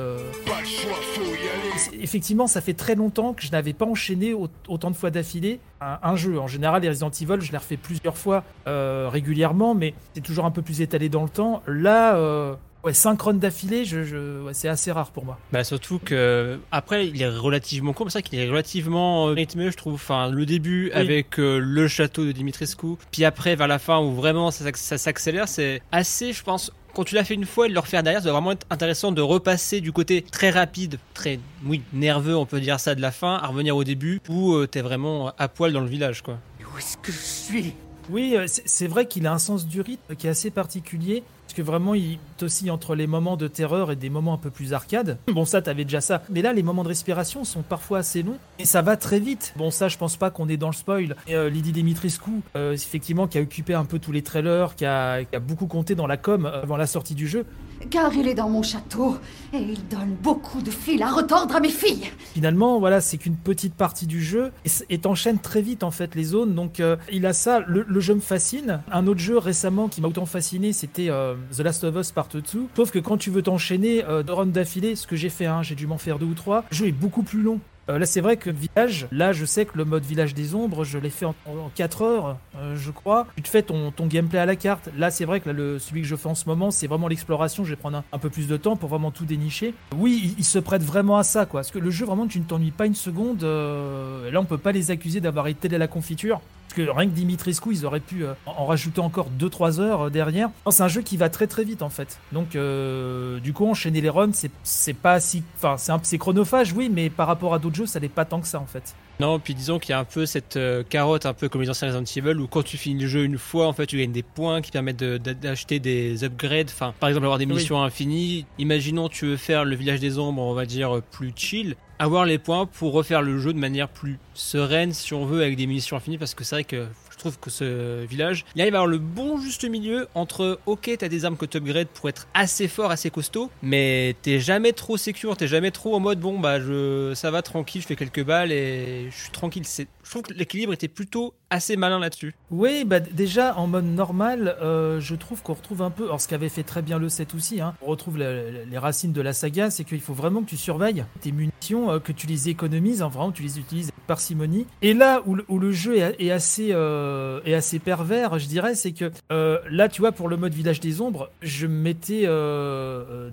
[2.00, 5.58] Effectivement, ça fait très longtemps que je n'avais pas enchaîné au- autant de fois d'affilée
[5.80, 6.38] un, un jeu.
[6.38, 10.44] En général, les Resident Evil, je les refais plusieurs fois euh, régulièrement, mais c'est toujours
[10.44, 11.62] un peu plus étalé dans le temps.
[11.66, 15.38] Là, euh, ouais, 5 runs d'affilée, je, je- ouais, c'est assez rare pour moi.
[15.52, 19.32] Bah surtout que après il est relativement court, mais c'est vrai qu'il est relativement euh,
[19.32, 19.94] rythmé, je trouve.
[19.94, 21.00] Enfin le début Oui.
[21.00, 24.64] avec euh, le château de Dimitrescu, puis après vers la fin où vraiment ça
[24.98, 26.72] s'accélère, c'est assez, je pense.
[26.94, 28.66] Quand tu l'as fait une fois et de le refaire derrière, ça doit vraiment être
[28.68, 33.00] intéressant de repasser du côté très rapide, très oui nerveux, on peut dire ça de
[33.00, 36.20] la fin, à revenir au début où euh, t'es vraiment à poil dans le village
[36.20, 36.36] quoi.
[36.74, 37.74] Où est-ce que je suis?
[38.10, 41.22] Oui, euh, c'est vrai qu'il a un sens du rythme qui est assez particulier.
[41.52, 44.48] Parce que vraiment, il oscille entre les moments de terreur et des moments un peu
[44.48, 45.18] plus arcade.
[45.32, 46.22] Bon, ça, t'avais déjà ça.
[46.30, 49.52] Mais là, les moments de respiration sont parfois assez longs et ça va très vite.
[49.56, 51.14] Bon, ça, je pense pas qu'on est dans le spoil.
[51.28, 55.24] Euh, Lydie Dimitrescu, euh, effectivement, qui a occupé un peu tous les trailers, qui a,
[55.40, 57.44] beaucoup compté dans la com avant la sortie du jeu.
[57.90, 59.16] Car il est dans mon château
[59.52, 62.10] et il donne beaucoup de fil à retordre à mes filles.
[62.34, 64.52] Finalement, voilà, c'est qu'une petite partie du jeu
[64.88, 66.54] et t'enchaînes très vite en fait les zones.
[66.54, 67.60] Donc, euh, il a ça.
[67.66, 68.80] Le, jeu me fascine.
[68.90, 72.28] Un autre jeu récemment qui m'a autant fasciné, c'était euh, The Last of Us Part
[72.28, 72.42] 2.
[72.76, 75.86] Sauf que quand tu veux t'enchaîner euh, d'affilée, ce que j'ai fait, hein, j'ai dû
[75.86, 77.60] m'en faire deux ou trois, le jeu est beaucoup plus long.
[77.88, 80.84] Euh, là, c'est vrai que Village, là, je sais que le mode Village des Ombres,
[80.84, 81.34] je l'ai fait en,
[81.74, 83.26] 4 heures, euh, je crois.
[83.36, 84.88] Tu te fais ton, gameplay à la carte.
[84.96, 87.08] Là, c'est vrai que là, le, celui que je fais en ce moment, c'est vraiment
[87.08, 87.64] l'exploration.
[87.64, 89.74] Je vais prendre un, peu plus de temps pour vraiment tout dénicher.
[89.96, 91.60] Oui, il, il se prête vraiment à ça, quoi.
[91.60, 93.42] Parce que le jeu, vraiment, tu ne t'ennuies pas une seconde.
[93.42, 96.40] euh, là, on peut pas les accuser d'avoir été à la confiture.
[96.74, 100.10] Parce que rien que Dimitrescu, ils auraient pu euh, en rajouter encore 2-3 heures euh,
[100.10, 100.48] derrière.
[100.70, 102.18] C'est un jeu qui va très très vite en fait.
[102.32, 105.42] Donc, euh, du coup, enchaîner les runs, c'est- c'est pas si.
[105.62, 108.46] Enfin, c'est chronophage, oui, mais par rapport à d'autres jeux, ça n'est pas tant que
[108.48, 108.94] ça en fait.
[109.20, 111.68] Non, puis disons qu'il y a un peu cette euh, carotte, un peu comme les
[111.68, 114.10] anciens Resident Evil, où quand tu finis le jeu une fois, en fait, tu gagnes
[114.12, 116.70] des points qui permettent de- d'acheter des upgrades.
[116.70, 117.52] Enfin, par exemple, avoir des Oui.
[117.54, 118.46] missions infinies.
[118.58, 121.76] Imaginons, tu veux faire le village des ombres, on va dire, plus chill.
[122.02, 125.54] Avoir les points pour refaire le jeu de manière plus sereine, si on veut, avec
[125.56, 128.74] des missions infinies, parce que c'est vrai que je trouve que ce village, il arrive
[128.74, 132.08] à avoir le bon juste milieu entre, ok, t'as des armes que tu upgrades pour
[132.08, 136.18] être assez fort, assez costaud, mais t'es jamais trop secure, t'es jamais trop en mode,
[136.18, 139.62] bon, bah, je, ça va tranquille, je fais quelques balles et je suis tranquille.
[139.64, 142.34] Je trouve que l'équilibre était plutôt assez malin là-dessus.
[142.50, 146.28] Oui, bah déjà en mode normal, euh, je trouve qu'on retrouve un peu, alors ce
[146.28, 149.20] qu'avait fait très bien le 7 aussi, hein, on retrouve la- la- les racines de
[149.20, 152.48] la saga, c'est qu'il faut vraiment que tu surveilles tes munitions, euh, que tu les
[152.48, 154.66] économises, hein, vraiment que tu les utilises avec parcimonie.
[154.82, 158.46] Et là où le, où le jeu est, est assez, euh, est assez pervers, je
[158.46, 162.26] dirais, c'est que euh, là, tu vois, pour le mode village des ombres, je m'étais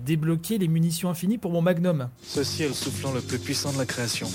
[0.04, 2.08] débloqué les munitions infinies pour mon Magnum.
[2.22, 4.28] Ceci est le soufflant le plus puissant de la création.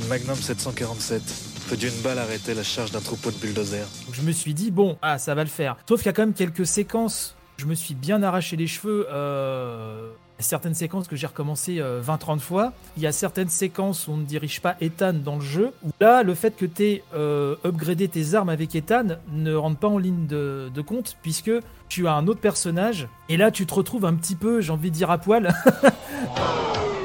[0.00, 1.22] Le Magnum 747
[1.68, 3.86] peut d'une balle arrêter la charge d'un troupeau de bulldozers.
[4.12, 5.76] Je me suis dit, bon, ah, ça va le faire.
[5.86, 9.06] Sauf qu'il y a quand même quelques séquences, je me suis bien arraché les cheveux.
[9.10, 10.10] Euh...
[10.40, 12.72] Certaines séquences que j'ai recommencé euh, 20-30 fois.
[12.96, 15.72] Il y a certaines séquences où on ne dirige pas Ethan dans le jeu.
[15.84, 19.78] Où là, le fait que tu aies euh, upgradé tes armes avec Ethan ne rentre
[19.78, 21.50] pas en ligne de, de compte, puisque
[21.88, 23.08] tu as un autre personnage.
[23.28, 25.52] Et là, tu te retrouves un petit peu, j'ai envie de dire à poil.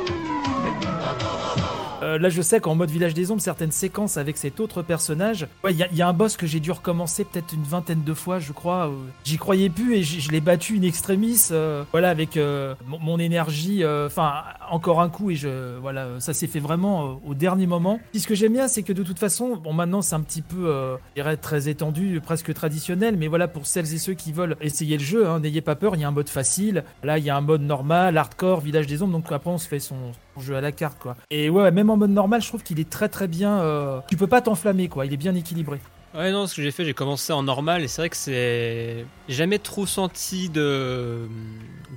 [2.14, 5.48] Euh, là, je sais qu'en mode Village des Ombres, certaines séquences avec cet autre personnage,
[5.70, 8.52] il y, a- un boss que j'ai dû recommencer peut-être une vingtaine de fois, je
[8.52, 8.88] crois.
[8.88, 8.92] euh,
[9.24, 12.38] J'y croyais plus et je l'ai battu in extremis, euh, voilà, avec
[12.88, 14.34] mon, énergie, enfin,
[14.70, 18.00] encore un coup et je, voilà, ça s'est fait vraiment au dernier moment.
[18.12, 20.42] Puis ce que j'aime bien, c'est que de toute façon, bon, maintenant c'est un petit
[20.42, 20.66] peu,
[21.16, 24.98] je dirais, très étendu, presque traditionnel, mais voilà, pour celles et ceux qui veulent essayer
[24.98, 27.30] le jeu, hein, n'ayez pas peur, il y a un mode facile, là, il y
[27.30, 29.96] a un mode normal, hardcore, Village des Ombres, donc après on se fait son
[30.42, 31.16] jeu à la carte, quoi.
[31.30, 33.60] Et ouais, même en mode normal, je trouve qu'il est très très bien.
[33.62, 35.06] euh, Tu peux pas t'enflammer, quoi.
[35.06, 35.80] Il est bien équilibré.
[36.16, 39.06] Ouais, non, ce que j'ai fait, j'ai commencé en normal et c'est vrai que c'est.
[39.30, 41.28] Jamais trop senti de,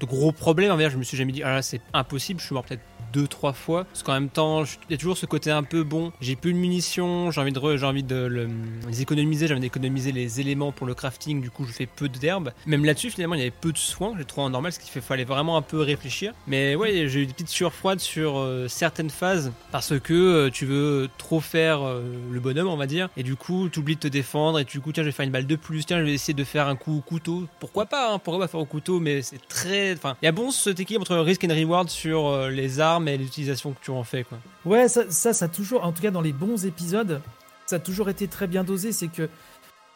[0.01, 0.73] gros problèmes.
[0.73, 2.81] En fait, je me suis jamais dit, ah là, c'est impossible, je suis mort peut-être
[3.13, 3.85] deux, trois fois.
[3.85, 6.13] Parce qu'en même temps, il y a toujours ce côté un peu bon.
[6.21, 8.49] J'ai plus de munitions, j'ai envie de, j'ai envie de le-
[8.89, 12.09] les économiser, j'ai envie d'économiser les éléments pour le crafting, du coup, je fais peu
[12.09, 12.53] d'herbes.
[12.67, 14.91] Même là-dessus, finalement, il y avait peu de soins, j'ai trouvé en normal, ce qui
[14.91, 16.33] fait fallait vraiment un peu réfléchir.
[16.47, 20.67] Mais ouais, j'ai eu des petites surfroides sur euh, certaines phases parce que euh, tu
[20.67, 24.01] veux trop faire euh, le bonhomme, on va dire, et du coup, tu oublies de
[24.01, 26.05] te défendre, et du coup, tiens, je vais faire une balle de plus, tiens, je
[26.05, 27.45] vais essayer de faire un coup au couteau.
[27.61, 29.93] Pourquoi pas, hein, pourquoi pas faire au couteau, mais c'est très.
[29.95, 33.17] Enfin, il y a bon cet équilibre entre risk and reward sur les armes et
[33.17, 34.39] l'utilisation que tu en fais, quoi.
[34.65, 37.21] Ouais, ça, ça, ça a toujours, en tout cas dans les bons épisodes,
[37.67, 38.93] ça a toujours été très bien dosé.
[38.93, 39.29] C'est que,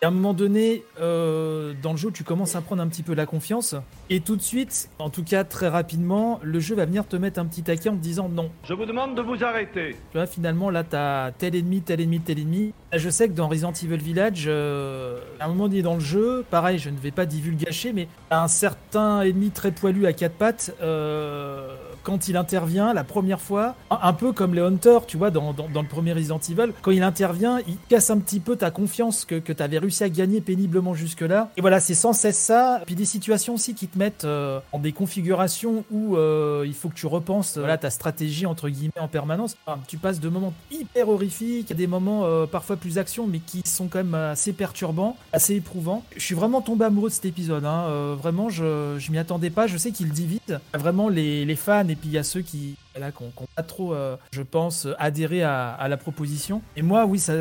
[0.02, 3.14] à un moment donné, euh, dans le jeu, tu commences à prendre un petit peu
[3.14, 3.74] la confiance.
[4.08, 7.38] Et tout de suite, en tout cas très rapidement, le jeu va venir te mettre
[7.38, 8.50] un petit taquet en te disant non.
[8.64, 9.96] Je vous demande de vous arrêter.
[10.12, 12.72] Tu vois, finalement, là, t'as tel ennemi, tel ennemi, tel ennemi.
[12.92, 16.00] Là, Je sais que dans Resident Evil Village, euh, à un moment donné dans le
[16.00, 20.36] jeu, pareil, je ne vais pas divulgacher, mais un certain ennemi très poilu à quatre
[20.36, 21.76] pattes, euh,
[22.10, 25.68] quand il intervient la première fois, un, peu comme les Hunters, tu vois, dans, dans,
[25.68, 29.24] dans le premier Resident Evil, quand il intervient, il casse un petit peu ta confiance
[29.24, 31.50] que, que tu avais réussi à gagner péniblement jusque-là.
[31.56, 32.82] Et voilà, c'est sans cesse ça.
[32.84, 36.88] Puis des situations aussi qui te mettent euh, en des configurations où euh, il faut
[36.88, 39.56] que tu repenses voilà, ta stratégie entre guillemets en permanence.
[39.86, 43.62] Tu passes de moments hyper horrifiques à des moments euh, parfois plus action, mais qui
[43.64, 46.02] sont quand même assez perturbants, assez éprouvants.
[46.16, 47.64] Je suis vraiment tombé amoureux de cet épisode.
[47.64, 48.16] Hein.
[48.20, 49.68] Vraiment, je, je m'y attendais pas.
[49.68, 50.40] Je sais qu'il divise
[50.74, 53.62] vraiment les, les fans et puis il y a ceux qui là qui n'ont pas
[53.62, 56.62] trop, euh, je pense, adhéré à, la proposition.
[56.76, 57.34] Et moi, oui, ça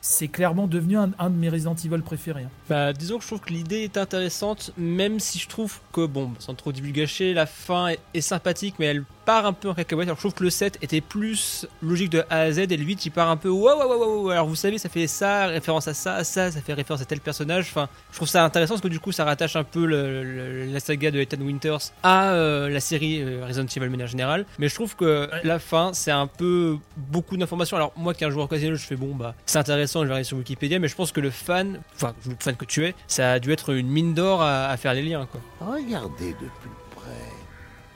[0.00, 2.44] c'est clairement devenu un, de mes Resident Evil préférés.
[2.44, 2.50] hein.
[2.68, 6.30] Bah, disons que je trouve que l'idée est intéressante, même si je trouve que, bon,
[6.38, 10.06] sans trop divulgacher, la fin est sympathique, mais elle part un peu en cacahuète.
[10.06, 12.84] Alors, je trouve que le 7 était plus logique de A à Z, et le
[12.84, 14.30] 8, il part un peu waouh, waouh, waouh.
[14.30, 17.20] Alors, vous savez, ça fait ça, référence à ça, ça, ça fait référence à tel
[17.20, 17.66] personnage.
[17.70, 21.10] Enfin, je trouve ça intéressant parce que du coup, ça rattache un peu la saga
[21.10, 24.46] de Ethan Winters à euh, la série euh, Resident Evil manière générale.
[24.58, 27.76] Mais je trouve que la fin, c'est un peu beaucoup d'informations.
[27.76, 30.14] Alors, moi, qui est un joueur occasionnel, je fais bon, bah, c'est intéressant, je vais
[30.14, 32.94] aller sur Wikipédia, mais je pense que le fan, enfin, le fan que tu es,
[33.08, 35.40] ça a dû être une mine d'or à, à faire les liens, quoi.
[35.60, 36.85] Regardez de plus.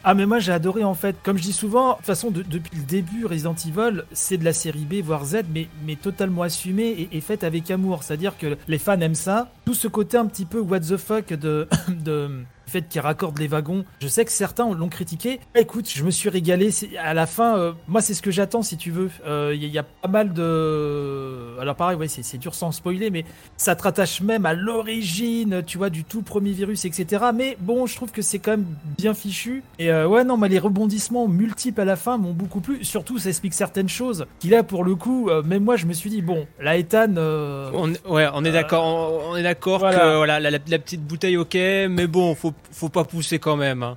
[0.03, 2.41] Ah mais moi j'ai adoré en fait, comme je dis souvent, de toute façon de-
[2.43, 6.85] depuis le début Resident Evil c'est de la série B voire Z mais, totalement assumé
[6.89, 10.25] et, et faite avec amour, c'est-à-dire que les fans aiment ça, tout ce côté un
[10.27, 12.31] petit peu what the fuck de, de
[12.67, 16.11] du fait qu'ils raccordent les wagons, je sais que certains l'ont critiqué, écoute je me
[16.11, 16.71] suis régalé,
[17.03, 19.65] à la fin euh, moi c'est ce que j'attends si tu veux, Euh, il y,
[19.65, 21.59] a- il y a pas mal de...
[21.61, 23.25] Alors pareil ouais c'est dur sans spoiler mais
[23.57, 27.25] ça te rattache même à l'origine, tu vois, du tout premier virus, etc.
[27.35, 28.67] Mais bon, je trouve que c'est quand même
[28.99, 29.63] bien fichu.
[29.79, 32.85] Et euh, ouais, non, mais les rebondissements multiples à la fin m'ont beaucoup plu.
[32.85, 34.27] Surtout, ça explique certaines choses.
[34.39, 37.15] Qui là, pour le coup, euh, même moi, je me suis dit, bon, la Ethan.
[37.17, 39.99] euh, On, ouais, on est d'accord, on, on est d'accord voilà.
[39.99, 43.57] que voilà, la, la- la petite bouteille, ok, mais bon, faut, faut pas pousser quand
[43.57, 43.83] même.
[43.83, 43.97] hein.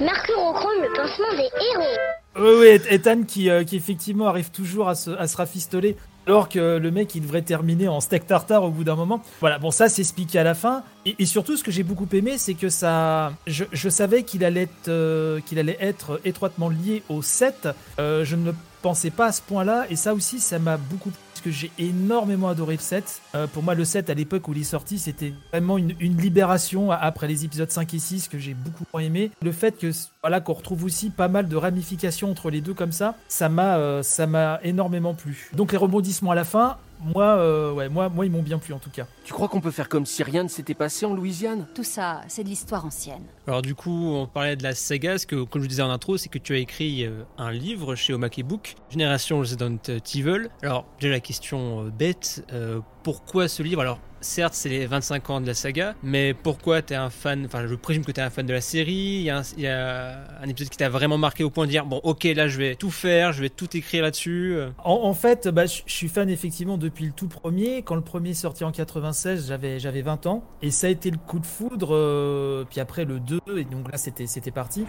[0.00, 1.98] Mercurochrome, le pansement des héros.
[2.38, 5.96] Oui, oui, Et- Ethan qui, euh, qui effectivement arrive toujours à se, à se rafistoler.
[6.26, 9.20] Alors que le mec, il devrait terminer en steak tartare au bout d'un moment.
[9.40, 10.84] Voilà, bon, ça, c'est expliqué à la fin.
[11.04, 13.32] Et, et surtout, ce que j'ai beaucoup aimé, c'est que ça.
[13.48, 17.68] Je, je savais qu'il allait, être, euh, qu'il allait être étroitement lié au 7.
[17.98, 19.86] Euh, je ne le pensais pas à ce point-là.
[19.90, 21.10] Et ça aussi, ça m'a beaucoup.
[21.42, 23.22] Que j'ai énormément adoré le 7.
[23.34, 26.16] Euh, pour moi, le 7, à l'époque où il est sorti, c'était vraiment une, une
[26.16, 29.30] libération après les épisodes 5 et 6 que j'ai beaucoup aimé.
[29.42, 29.90] Le fait que
[30.22, 33.76] voilà qu'on retrouve aussi pas mal de ramifications entre les deux comme ça, ça m'a
[33.76, 35.50] euh, ça m'a énormément plu.
[35.54, 38.72] Donc les rebondissements à la fin, moi, euh, ouais, moi, moi, ils m'ont bien plu
[38.72, 39.06] en tout cas.
[39.24, 41.66] Tu crois qu'on peut faire comme si rien ne s'était passé en Louisiane?
[41.74, 43.24] Tout ça, c'est de l'histoire ancienne.
[43.48, 46.16] Alors du coup, on parlait de la saga, ce que, comme je disais en intro,
[46.16, 49.78] c'est que tu as écrit euh, un livre chez Omake Book, Génération Resident
[50.14, 50.48] Evil.
[50.62, 53.80] Alors, j'ai la question euh, bête, euh, pourquoi ce livre?
[53.80, 57.66] Alors, certes, c'est les 25 ans de la saga, mais pourquoi t'es un fan Enfin,
[57.66, 58.92] je présume que t'es un fan de la série.
[58.92, 62.22] Il y, a un, épisode qui t'a vraiment marqué au point de dire bon, ok,
[62.22, 64.56] là, je vais tout faire, je vais tout écrire là-dessus.
[64.84, 67.82] En, fait, bah, je suis fan effectivement depuis le tout premier.
[67.82, 71.18] Quand le premier sorti en 96, j'avais j'avais 20 ans, et ça a été le
[71.18, 72.64] coup de foudre.
[72.70, 74.86] puis après le 2, et donc là, c'était parti.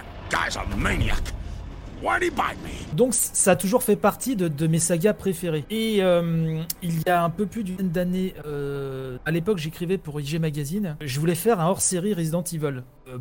[2.93, 5.63] Donc ça a toujours fait partie de, mes sagas préférées.
[5.69, 10.19] Et euh, il y a un peu plus d'une d'années, euh, à l'époque j'écrivais pour
[10.19, 12.83] IG Magazine, je voulais faire un hors-série Resident Evil.
[13.09, 13.17] Euh,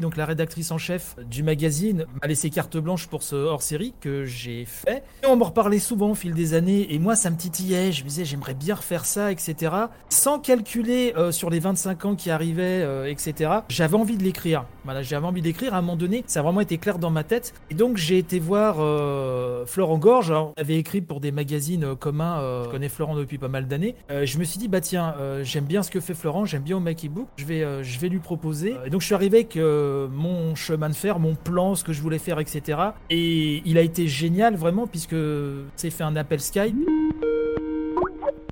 [0.00, 4.24] donc la rédactrice en chef du magazine, m'a laissé carte blanche pour ce hors-série que
[4.24, 5.02] j'ai fait.
[5.22, 8.04] Et on m'en reparlait souvent au fil des années, et moi ça me titillait, je
[8.04, 9.72] me disais j'aimerais bien refaire ça, etc.
[10.08, 13.50] Sans calculer euh, sur les 25 ans qui arrivaient, etc.
[13.68, 14.66] J'avais envie de l'écrire.
[14.84, 15.74] Voilà, j'avais envie d'écrire.
[15.74, 17.52] À un moment donné, ça a vraiment été clair dans ma tête.
[17.70, 20.32] Et donc j'ai été voir euh, Florent Gorge.
[20.32, 22.40] On avait écrit pour des magazines euh, communs.
[22.40, 23.94] euh, je connais Florent depuis pas mal d'années.
[24.10, 26.80] Je me suis dit bah tiens, j'aime bien ce que fait Florent, j'aime bien au
[26.80, 27.28] Mackie Book.
[27.36, 28.74] Je vais, je vais lui proposer.
[28.84, 32.02] Et donc je suis arrivé avec mon chemin de fer, mon plan, ce que je
[32.02, 32.80] voulais faire, etc.
[33.10, 35.16] Et il a été génial vraiment puisque
[35.76, 36.76] c'est fait un appel Skype.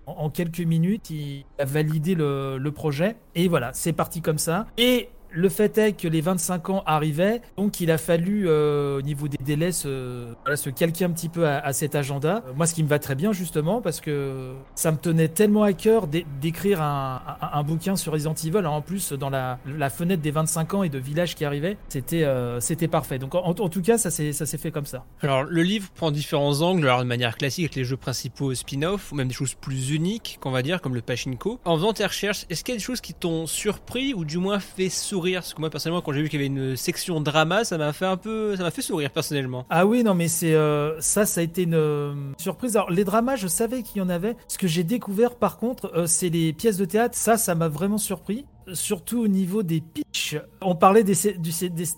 [0.06, 3.16] En quelques minutes, il a validé le, le projet.
[3.34, 4.66] Et voilà, c'est parti comme ça.
[4.78, 9.02] Et le fait est que les 25 ans arrivaient, donc il a fallu, euh, au
[9.02, 10.34] niveau des délais, se,
[10.70, 12.42] calquer un petit peu à, cet agenda.
[12.46, 15.64] Euh, moi, ce qui me va très bien, justement, parce que ça me tenait tellement
[15.64, 18.66] à cœur d'é- d'écrire un, bouquin sur Resident Evil.
[18.66, 19.58] En plus, dans la,
[19.90, 22.60] fenêtre des 25 ans et de village qui arrivait, c'était euh,
[22.90, 23.18] parfait.
[23.18, 25.04] Donc, en, tout cas, ça s'est fait comme ça.
[25.20, 29.16] Alors, le livre prend différents angles, de manière classique avec les jeux principaux spin-off, ou
[29.16, 31.58] même des choses plus uniques, qu'on va dire, comme le Pachinko.
[31.64, 34.38] En faisant tes recherches, est-ce qu'il y a des choses qui t'ont surpris ou du
[34.38, 37.20] moins fait sourire Parce que moi, personnellement, quand j'ai vu qu'il y avait une section
[37.20, 39.64] drama, ça m'a fait un peu, ça m'a fait sourire personnellement.
[39.70, 42.76] Ah oui, non, mais c'est euh, ça, ça a été une euh, surprise.
[42.76, 44.36] Alors, les dramas, je savais qu'il y en avait.
[44.48, 47.16] Ce que j'ai découvert, par contre, euh, c'est les pièces de théâtre.
[47.16, 48.44] Ça, ça m'a vraiment surpris.
[48.72, 50.36] Surtout au niveau des pitchs.
[50.60, 51.14] On parlait des,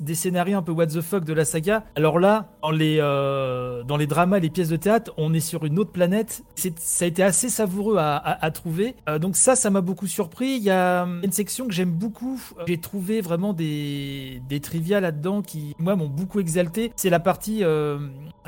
[0.00, 1.84] des scénarios un peu what the fuck de la saga.
[1.94, 5.64] Alors là, dans les, euh, dans les dramas, les pièces de théâtre, on est sur
[5.64, 6.42] une autre planète.
[6.54, 8.94] Ça a été assez savoureux à, trouver.
[9.08, 10.56] Euh, donc ça, ça m'a beaucoup surpris.
[10.56, 12.40] Il y a hum, une section que j'aime beaucoup.
[12.66, 16.92] J'ai trouvé vraiment des, des trivia là-dedans qui, moi, m'ont beaucoup exalté.
[16.96, 17.98] C'est la partie euh,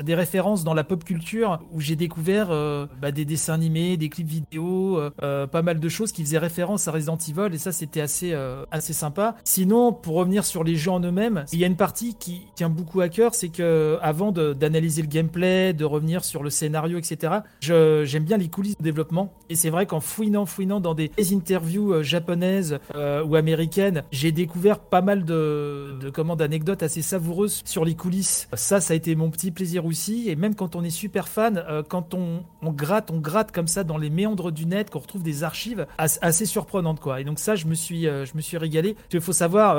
[0.03, 4.09] des références dans la pop culture où j'ai découvert euh, bah, des dessins animés, des
[4.09, 7.57] clips vidéo, euh, euh, pas mal de choses qui faisaient référence à Resident Evil et
[7.57, 9.35] ça c'était euh, assez sympa.
[9.43, 12.69] Sinon, pour revenir sur les jeux en eux-mêmes, il y a une partie qui tient
[12.69, 17.33] beaucoup à cœur, c'est que avant d'analyser le gameplay, de revenir sur le scénario, etc.
[17.61, 21.93] J'aime bien les coulisses de développement et c'est vrai qu'en fouinant, fouinant dans des interviews
[21.93, 27.85] euh, japonaises euh, ou américaines, j'ai découvert pas mal de, de d'anecdotes assez savoureuses sur
[27.85, 28.47] les coulisses.
[28.53, 30.29] Ça, ça a été mon petit plaisir aussi.
[30.29, 33.97] Et même quand on est super fan, quand on, gratte, on gratte comme ça dans
[33.97, 37.21] les méandres du net, qu'on retrouve des archives as- assez surprenantes, quoi.
[37.21, 38.95] Et donc ça, je me suis, euh, je me suis régalé.
[39.11, 39.77] Il faut savoir.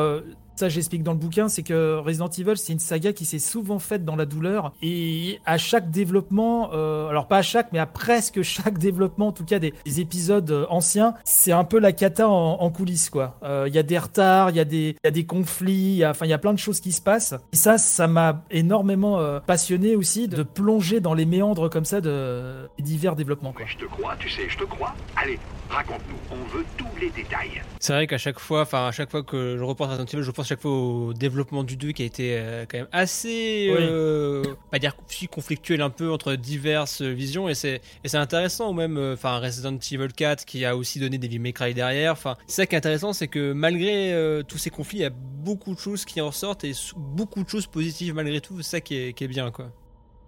[0.63, 3.39] Euh, ça, j'explique dans le bouquin, c'est que Resident Evil, c'est une saga qui s'est
[3.39, 4.73] souvent faite dans la douleur.
[4.83, 9.33] Et à chaque développement, euh, alors pas à chaque, mais à presque chaque développement, en
[9.33, 13.11] tout cas des, des épisodes euh, anciens, c'est un peu la cata en, en coulisses,
[13.11, 13.39] quoi.
[13.43, 16.05] Euh, Il y a des retards, il y, a des- il y a des conflits,
[16.07, 17.35] enfin, il y a plein de choses qui se passent.
[17.53, 22.01] Et ça, ça m'a énormément euh, passionné aussi de plonger dans les méandres comme ça
[22.01, 23.65] de divers développements, quoi.
[23.67, 24.95] Je te crois, tu sais, je te crois.
[25.17, 25.39] Allez,
[25.69, 27.63] raconte-nous, on veut tous les détails.
[27.79, 30.23] C'est vrai qu'à chaque fois, enfin à chaque fois que je repense à Resident Evil,
[30.25, 33.71] je pense chaque fois au développement du 2 qui a été euh, quand même assez,
[33.73, 33.79] Oui.
[33.81, 34.43] euh,
[34.73, 38.73] pas dire si conflictuel un peu entre diverses visions et c'est et c'est intéressant ou
[38.73, 42.13] même euh, enfin Resident Evil 4 qui a aussi donné des May Cry derrière.
[42.13, 44.13] Enfin c'est ça qui est intéressant, c'est que malgré
[44.49, 47.49] tous ces conflits, il y a beaucoup de choses qui en ressortent et beaucoup de
[47.49, 48.61] choses positives malgré tout.
[48.63, 49.71] C'est ça qui est, qui est bien quoi.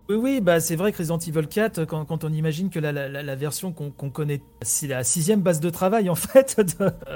[0.09, 3.73] Oui, oui, bah c'est vrai que Resident Evil 4, quand, on imagine que la, version
[3.73, 6.61] qu'on connaît, c'est la sixième base de travail en fait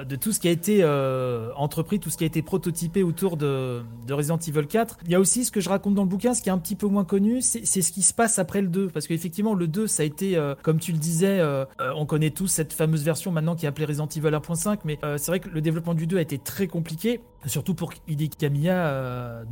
[0.08, 3.36] de, tout ce qui a été euh, entrepris, tout ce qui a été prototypé autour
[3.36, 4.98] de, de Resident Evil 4.
[5.04, 6.58] Il y a aussi ce que je raconte dans le bouquin, ce qui est un
[6.58, 8.88] petit peu moins connu, c'est ce qui se passe après le 2.
[8.88, 11.64] Parce qu'effectivement, le 2, ça a été, euh, comme tu le disais, euh,
[11.96, 15.26] on connaît tous cette fameuse version maintenant qui est appelée Resident Evil 1.5, mais c'est
[15.26, 17.20] vrai que le développement du 2 a été très compliqué.
[17.46, 19.44] Surtout pour Hideki Kamiya,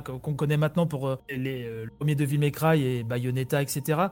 [0.00, 4.08] qu'on connaît maintenant pour euh, les, euh, le premier Devil May et Bayonetta, etc.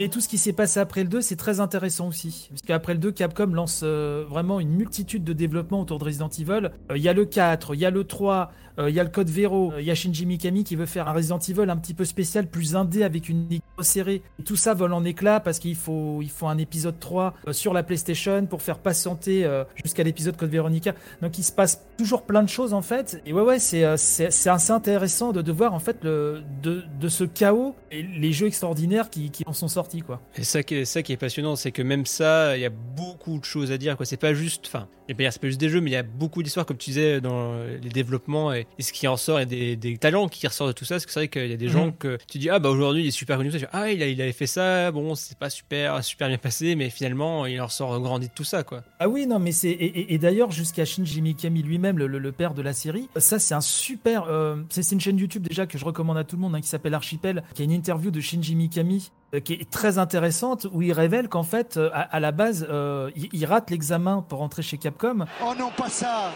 [0.00, 2.46] Et tout ce qui s'est passé après le 2, c'est très intéressant aussi.
[2.50, 6.28] Parce qu'après le 2, Capcom lance euh, vraiment une multitude de développements autour de Resident
[6.28, 6.70] Evil.
[6.90, 9.02] Euh, Il y a le 4, il y a le 3, euh, il y a
[9.02, 11.76] le Code Vero, il y a Shinji Mikami qui veut faire un Resident Evil un
[11.76, 14.22] petit peu spécial, plus indé avec une équipe serrée.
[14.44, 17.74] Tout ça vole en éclats parce qu'il faut, il faut un épisode 3 euh, sur
[17.74, 19.48] la PlayStation pour faire patienter
[19.82, 20.94] jusqu'à l'épisode Code Veronica.
[21.22, 23.20] Donc il se passe toujours plein de choses en fait.
[23.26, 28.32] Et ouais, ouais, c'est assez intéressant de, voir en fait de ce chaos et les
[28.32, 30.20] jeux extraordinaires qui, qui en sont sortis quoi.
[30.36, 32.70] Et ça qui est, ça qui est passionnant, c'est que même ça, il y a
[32.70, 33.96] beaucoup de choses à dire.
[33.96, 34.06] Quoi.
[34.06, 36.42] C'est pas juste, enfin, bien, c'est pas juste des jeux, mais il y a beaucoup
[36.42, 39.76] d'histoires, comme tu disais, dans les développements et, et ce qui en sort, et des,
[39.76, 40.96] des talents qui ressortent de tout ça.
[40.96, 41.96] Parce que c'est vrai qu'il y a des gens Mhm.
[41.96, 43.50] que tu dis, ah bah aujourd'hui il est super connu.
[43.72, 46.90] Ah il, a, il avait fait ça, bon, c'est pas super, super bien passé, mais
[46.90, 48.82] finalement il en sort grandi de tout ça, quoi.
[48.98, 49.70] Ah oui, non, mais c'est.
[49.70, 53.54] Et, d'ailleurs, jusqu'à Shinji Mikami lui-même, le, le- le père de la série, ça, c'est
[53.54, 54.24] un super.
[54.28, 56.60] euh, c'est c'est une chaîne YouTube déjà que je recommande à tout le monde, hein,
[56.60, 59.10] qui s'appelle Archipel, qui a une interview de Shinji Mikami.
[59.34, 63.10] euh, qui est très intéressante où il révèle qu'en fait euh, à, la base euh,
[63.14, 66.32] il, il rate l'examen pour rentrer chez Capcom Oh non, pas ça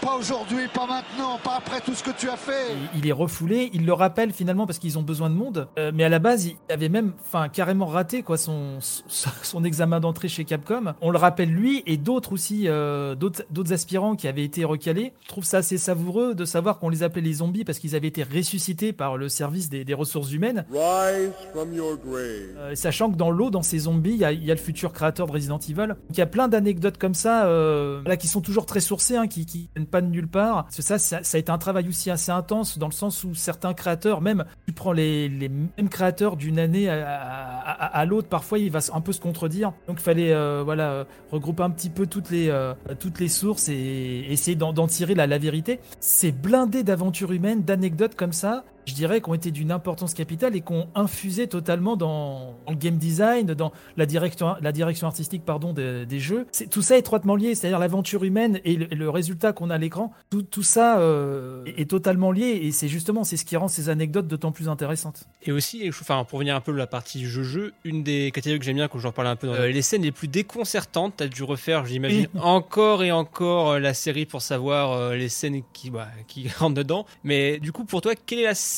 [0.00, 3.68] Pas aujourd'hui, pas maintenant, pas après tout ce que tu as fait il est refoulé,
[3.72, 5.68] il le rappelle finalement parce qu'ils ont besoin de monde.
[5.78, 9.02] Euh, mais à la base, il avait même, enfin, carrément raté quoi son son,
[9.42, 10.94] son examen d'entrée chez Capcom.
[11.00, 15.12] On le rappelle lui et d'autres aussi, euh, d'autres d'autres aspirants qui avaient été recalés.
[15.22, 18.08] Je trouve ça assez savoureux de savoir qu'on les appelait les zombies parce qu'ils avaient
[18.08, 20.64] été ressuscités par le service des, des ressources humaines.
[20.70, 22.56] Rise from your grave.
[22.58, 24.60] Euh, sachant que dans l'eau, dans ces zombies, il y, a- il y a le
[24.60, 25.88] futur créateur de Resident Evil.
[25.88, 29.16] Donc, il y a plein d'anecdotes comme ça, euh, là, qui sont toujours très sourcées,
[29.16, 30.66] hein, qui, qui viennent pas de nulle part.
[30.70, 33.74] Ça, ça, ça a été un travail aussi assez intense, dans le sens où certains
[33.74, 39.00] créateurs, même, tu prends les, mêmes créateurs d'une année à, l'autre, parfois, il va un
[39.00, 39.72] peu se contredire.
[39.86, 43.68] Donc, il fallait, euh, voilà, regrouper un petit peu toutes les, euh, toutes les sources
[43.68, 45.80] et essayer d'en d'en tirer la, la vérité.
[46.00, 50.56] C'est blindé d'aventures humaines, d'anecdotes comme ça je dirais, qui ont été d'une importance capitale
[50.56, 55.06] et qui ont infusé totalement dans, dans le game design, dans la direction, la direction
[55.06, 56.46] artistique pardon, des, des jeux.
[56.52, 59.70] C'est- Tout ça est étroitement lié, c'est-à-dire l'aventure humaine et le, et le résultat qu'on
[59.70, 60.12] a à l'écran.
[60.30, 63.68] Tout, tout ça euh, est, est totalement lié et c'est justement c'est ce qui rend
[63.68, 65.24] ces anecdotes d'autant plus intéressantes.
[65.42, 68.64] Et aussi, enfin, pour venir un peu de la partie jeu-jeu, une des catégories que
[68.64, 71.26] j'aime bien, quand j'en parlais un peu dans euh, les scènes les plus déconcertantes, t'as
[71.28, 75.90] dû refaire, j'imagine, encore et encore euh, la série pour savoir euh, les scènes qui,
[75.90, 77.06] bah, qui rentrent dedans.
[77.24, 78.77] Mais du coup, pour toi, quelle est la scène,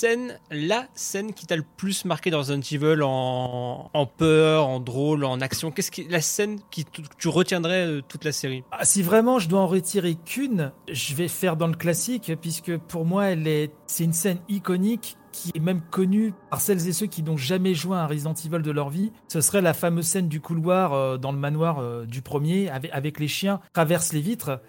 [0.51, 5.41] la scène qui t'a le plus marqué dans Resident Evil en, peur, en drôle, en
[5.41, 6.85] action Qu'est-ce qui, la scène qui
[7.19, 8.65] tu retiendrais toute la série?
[8.73, 12.77] Ah, si vraiment je dois en retirer qu'une, je vais faire dans le classique, puisque
[12.77, 16.93] pour moi, elle est, c'est une scène iconique qui est même connue par celles et
[16.93, 19.13] ceux qui n'ont jamais joué à Resident Evil de leur vie.
[19.29, 22.91] Ce serait la fameuse scène du couloir euh, dans le manoir euh, du premier, avec,
[22.93, 24.61] avec les chiens traversent les vitres.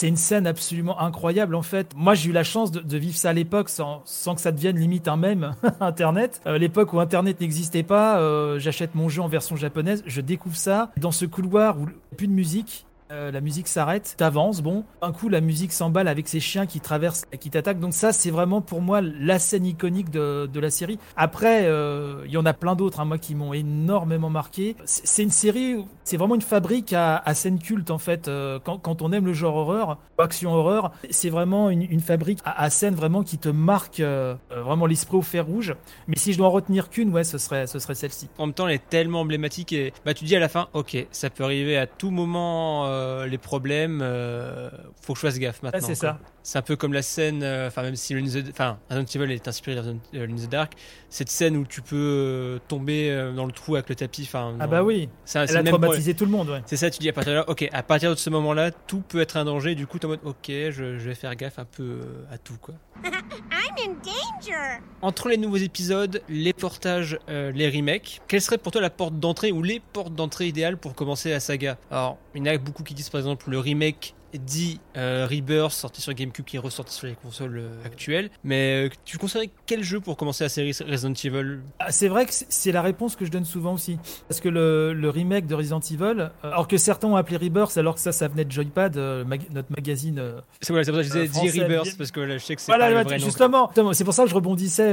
[0.00, 1.92] C'est une scène absolument incroyable en fait.
[1.94, 4.02] Moi j'ai eu la chance de, vivre ça à l'époque sans,
[4.34, 6.40] que ça devienne limite un mème Internet.
[6.46, 10.56] Euh, l'époque où Internet n'existait pas, euh, j'achète mon jeu en version japonaise, je découvre
[10.56, 11.86] ça dans ce couloir où
[12.16, 12.86] plus de musique.
[13.10, 16.80] Euh, la musique s'arrête, t'avances, bon, un coup la musique s'emballe avec ces chiens qui
[16.80, 17.80] traversent, qui t'attaquent.
[17.80, 20.98] Donc ça, c'est vraiment pour moi la scène iconique de, la série.
[21.16, 24.76] Après, euh, il y en a plein d'autres, hein, moi, qui m'ont énormément marqué.
[24.84, 28.28] C'est une série, c'est vraiment une fabrique à, scène culte en fait.
[28.28, 32.94] Euh, quand, on aime le genre horreur, action horreur, c'est vraiment une, fabrique à, scène
[32.94, 34.02] vraiment qui te marque
[34.50, 35.74] vraiment l'esprit au fer rouge.
[36.06, 38.28] Mais si je dois en retenir qu'une, ouais, ce serait, ce serait celle-ci.
[38.38, 41.06] En même temps, elle est tellement emblématique et bah tu dis à la fin, ok,
[41.10, 44.70] ça peut arriver à tout moment, euh, les problèmes, euh,
[45.00, 45.80] faut que je fasse gaffe maintenant.
[45.86, 46.18] c'est ça.
[46.42, 48.14] C'est un peu comme la scène, euh, enfin même si
[48.50, 49.76] enfin Resident Evil est inspiré
[50.12, 50.72] Evil in the Dark,
[51.10, 54.56] cette scène où tu peux euh, tomber euh, dans le trou avec le tapis, enfin.
[54.58, 55.08] Ah bah oui.
[55.24, 56.62] Ça, Elle a traumatisé tout le monde, ouais.
[56.66, 59.02] C'est ça, tu dis à partir de là, ok, à partir de ce moment-là, tout
[59.06, 59.74] peut être un danger.
[59.74, 62.38] Du coup, t'es en mode, ok, je, je vais faire gaffe un peu euh, à
[62.38, 62.74] tout, quoi.
[63.04, 64.80] I'm in danger.
[65.02, 69.18] Entre les nouveaux épisodes, les portages, euh, les remakes, quelle serait pour toi la porte
[69.18, 71.78] d'entrée ou les portes d'entrée idéales pour commencer la saga?
[71.90, 75.72] Alors, il y en a beaucoup qui disent par exemple le remake dit euh, Rebirth
[75.72, 78.30] sorti sur GameCube qui est ressorti sur les consoles euh, actuelles.
[78.44, 81.60] Mais euh, tu conseillerais quel jeu pour commencer la série Resident Evil?
[81.78, 83.98] Ah, C'est vrai que c'est- la réponse que je donne souvent aussi.
[84.28, 87.94] Parce que le, le remake de Resident Evil, alors que certains ont appelé Rebirth, alors
[87.94, 90.22] que ça, ça venait de Joypad, mag- notre magazine.
[90.60, 92.60] C'est voilà, pour ça que je disais dit Rebirth parce que là, je sais que
[92.60, 93.24] c'est Voilà, pas le ouais, vrai nom.
[93.24, 94.90] justement, c'est pour ça que je rebondissais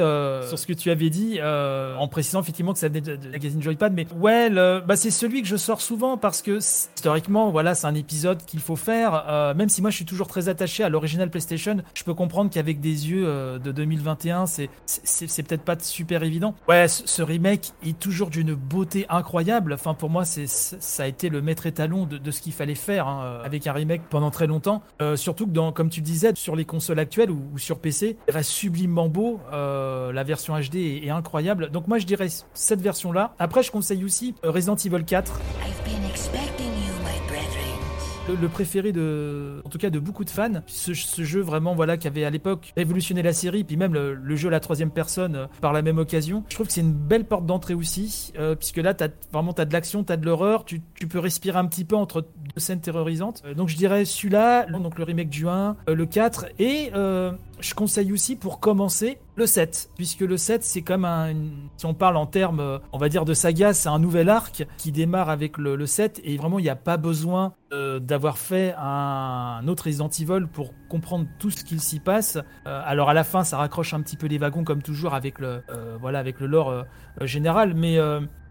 [0.48, 3.62] sur ce que tu avais dit, en précisant effectivement que ça venait de, de magazine
[3.62, 3.94] Joypad.
[3.94, 7.88] Mais ouais, le- bah, c'est celui que je sors souvent parce que historiquement, voilà, c'est
[7.88, 9.26] un épisode qu'il faut faire.
[9.28, 12.50] Euh, même si moi je suis toujours très attaché à l'original PlayStation, je peux comprendre
[12.52, 16.56] qu'avec des yeux euh, de 2021, c'est peut-être pas super évident.
[16.68, 19.74] Ouais, ce, remake est toujours d'une beauté incroyable.
[19.74, 23.08] Enfin, pour moi, c'est ça a été le maître étalon de, ce qu'il fallait faire
[23.08, 24.82] hein, avec un remake pendant très longtemps.
[25.02, 28.52] Euh, surtout que comme tu disais, sur les consoles actuelles ou, sur PC, il reste
[28.52, 29.40] sublimement beau.
[29.54, 31.70] Euh, la version HD est, incroyable.
[31.72, 33.34] Donc moi, je dirais cette version-là.
[33.40, 35.40] Après, je conseille aussi euh, Resident Evil 4
[38.30, 40.62] le, préféré de, en tout cas de beaucoup de fans.
[40.68, 44.50] Ce, jeu vraiment voilà qui avait à l'époque révolutionné la série, puis même le, jeu
[44.50, 46.44] à la troisième personne euh, par la même occasion.
[46.50, 49.66] Je trouve que c'est une belle porte d'entrée aussi, euh, puisque là t'as vraiment t'as
[49.66, 52.82] de l'action, t'as de l'horreur, tu, tu peux respirer un petit peu entre deux scènes
[52.82, 53.42] terrorisantes.
[53.46, 56.92] Euh, donc je dirais celui-là, donc le remake du 1, euh, le 4 et
[57.60, 61.34] je conseille aussi pour commencer le 7, puisque le 7 c'est comme un,
[61.78, 64.66] si on parle en termes, euh, on va dire de saga, c'est un nouvel arc
[64.78, 68.38] qui démarre avec le, le 7 et vraiment il n'y a pas besoin euh, d'avoir
[68.38, 72.38] fait un, autre Resident Evil pour comprendre tout ce qu'il s'y passe.
[72.66, 75.40] Euh, alors à la fin ça raccroche un petit peu les wagons comme toujours avec
[75.40, 75.62] le,
[76.02, 76.86] voilà, avec le lore
[77.22, 78.00] général, mais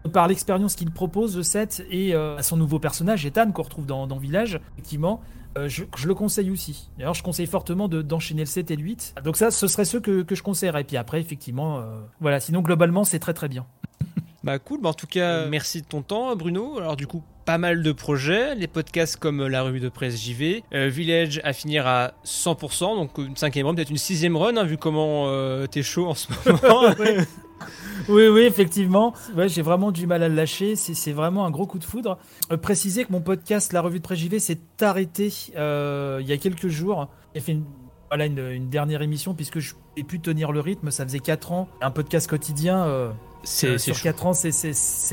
[0.09, 4.07] par l'expérience qu'il propose, le 7, et euh, son nouveau personnage, Ethan, qu'on retrouve dans,
[4.07, 5.21] dans Village, effectivement,
[5.57, 6.89] euh, je, le conseille aussi.
[6.97, 9.15] D'ailleurs, je conseille fortement de- d'enchaîner le 7 et le 8.
[9.23, 10.81] Donc ça, ce serait ceux que, que je conseillerais.
[10.81, 12.39] Et puis après, effectivement, euh, voilà.
[12.39, 13.65] Sinon, globalement, c'est très très bien.
[14.47, 16.77] Bah cool, bah en tout cas, merci de ton temps Bruno.
[16.77, 20.23] Alors du coup, pas mal de projets, les podcasts comme euh, la revue de presse
[20.23, 24.55] JV, euh, Village à finir à 100%, donc une cinquième run, peut-être une sixième run,
[24.55, 26.93] hein, vu comment euh, t'es chaud en ce moment.
[28.07, 29.13] Oui, oui, effectivement.
[29.35, 30.77] Ouais, j'ai vraiment du mal à le lâcher.
[30.77, 32.17] C'est vraiment un gros coup de foudre.
[32.61, 36.67] Préciser que mon podcast, la revue de presse JV, s'est arrêté il y a quelques
[36.67, 37.09] jours.
[37.35, 37.65] J'ai fait une,
[38.39, 40.91] une, dernière émission puisque je n'ai pu tenir le rythme.
[40.91, 41.67] Ça faisait 4 ans.
[41.81, 43.11] Un podcast quotidien.
[43.47, 44.03] C'est- euh, sur chaud.
[44.03, 44.51] 4 ans, c'est-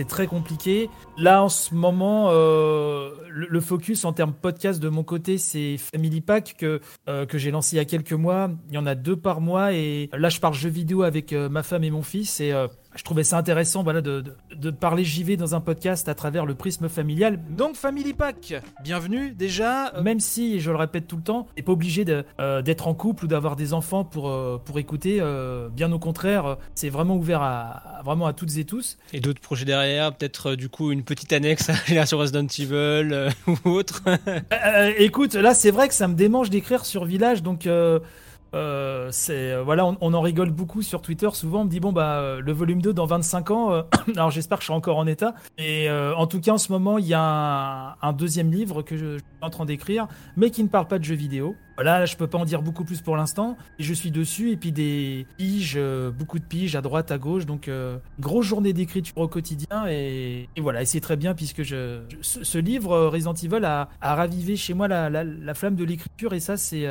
[0.09, 0.91] très compliqué.
[1.16, 5.76] Là, en ce moment, euh, le, le focus en termes podcast de mon côté, c'est
[5.78, 8.51] Family Pack que, euh, que j'ai lancé il y a quelques mois.
[8.68, 11.49] Il y en a deux par mois et là, je parle jeux vidéo avec euh,
[11.49, 12.53] ma femme et mon fils et
[12.97, 16.47] je trouvais ça intéressant voilà, de, de, de parler JV dans un podcast à travers
[16.47, 17.38] le prisme familial.
[17.51, 19.92] Donc, Family Pack, bienvenue déjà.
[19.97, 22.05] Euh, Même si, je le répète tout le temps, t'es pas obligé
[22.40, 25.18] euh, d'être en couple ou d'avoir des enfants pour, euh, pour écouter.
[25.20, 28.97] euh, bien au contraire, c'est vraiment ouvert à, à- vraiment à toutes et tous.
[29.12, 32.47] Et d'autres projets derrière, peut-être euh, du coup une petite annexe à lire sur Resident
[32.47, 32.72] Evil
[33.12, 33.30] euh,
[33.64, 34.03] ou autre.
[34.53, 37.66] Euh, écoute, là, c'est vrai que ça me démange d'écrire sur Village, donc
[38.55, 41.29] euh, euh, voilà, on, en rigole beaucoup sur Twitter.
[41.33, 43.83] Souvent, on me dit bon bah euh, le volume 2 dans 25 ans.
[44.17, 45.35] alors j'espère que je serai encore en état.
[45.59, 49.17] Et en tout cas, en ce moment, il y a un, deuxième livre que je,
[49.17, 51.57] suis en train d'écrire, mais qui ne parle pas de jeux vidéo.
[51.77, 53.57] Voilà, là, je peux pas en dire beaucoup plus pour l'instant.
[53.81, 55.79] Et je suis dessus et puis des piges,
[56.17, 57.47] beaucoup de piges à droite, à gauche.
[57.47, 62.03] Donc euh, grosse journée d'écriture au quotidien et, voilà, et c'est très bien puisque je,
[62.21, 66.41] ce, livre Resident Evil a, ravivé chez moi la, la- la flamme de l'écriture et
[66.41, 66.87] ça c'est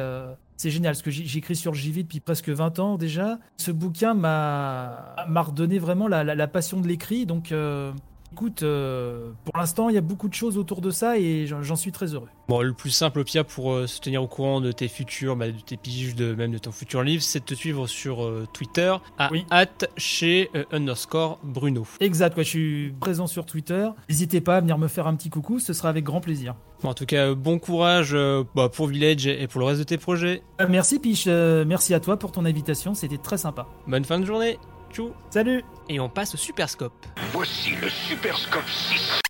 [0.57, 3.39] c'est génial parce que j'écris sur le JV depuis presque 20 ans déjà.
[3.57, 7.91] Ce bouquin m'a redonné vraiment la, la- la passion de l'écrit donc euh,
[8.31, 11.75] écoute, euh, pour l'instant il y a beaucoup de choses autour de ça et j'en
[11.75, 12.29] suis très heureux.
[12.47, 15.47] Bon, le plus simple, pire, pour euh, se tenir au courant de tes futurs, bah,
[15.51, 18.93] de tes piges, de même de ton futur livre, c'est de te suivre sur Twitter
[19.17, 21.85] à hâte chez euh, underscore Bruno.
[21.99, 23.87] Exact, ouais, je suis présent sur Twitter.
[24.09, 26.55] N'hésitez pas à venir me faire un petit coucou, ce sera avec grand plaisir.
[26.83, 29.85] Bon, en tout cas, bon courage euh, bah, pour Village et pour le reste de
[29.85, 30.43] tes projets.
[30.59, 33.67] Euh, merci Piche, euh, merci à toi pour ton invitation, c'était très sympa.
[33.87, 34.59] Bonne fin de journée.
[34.91, 35.11] Tchou.
[35.29, 35.63] Salut.
[35.87, 36.93] Et on passe au Super Scope.
[37.31, 39.21] Voici le Super Scope 6.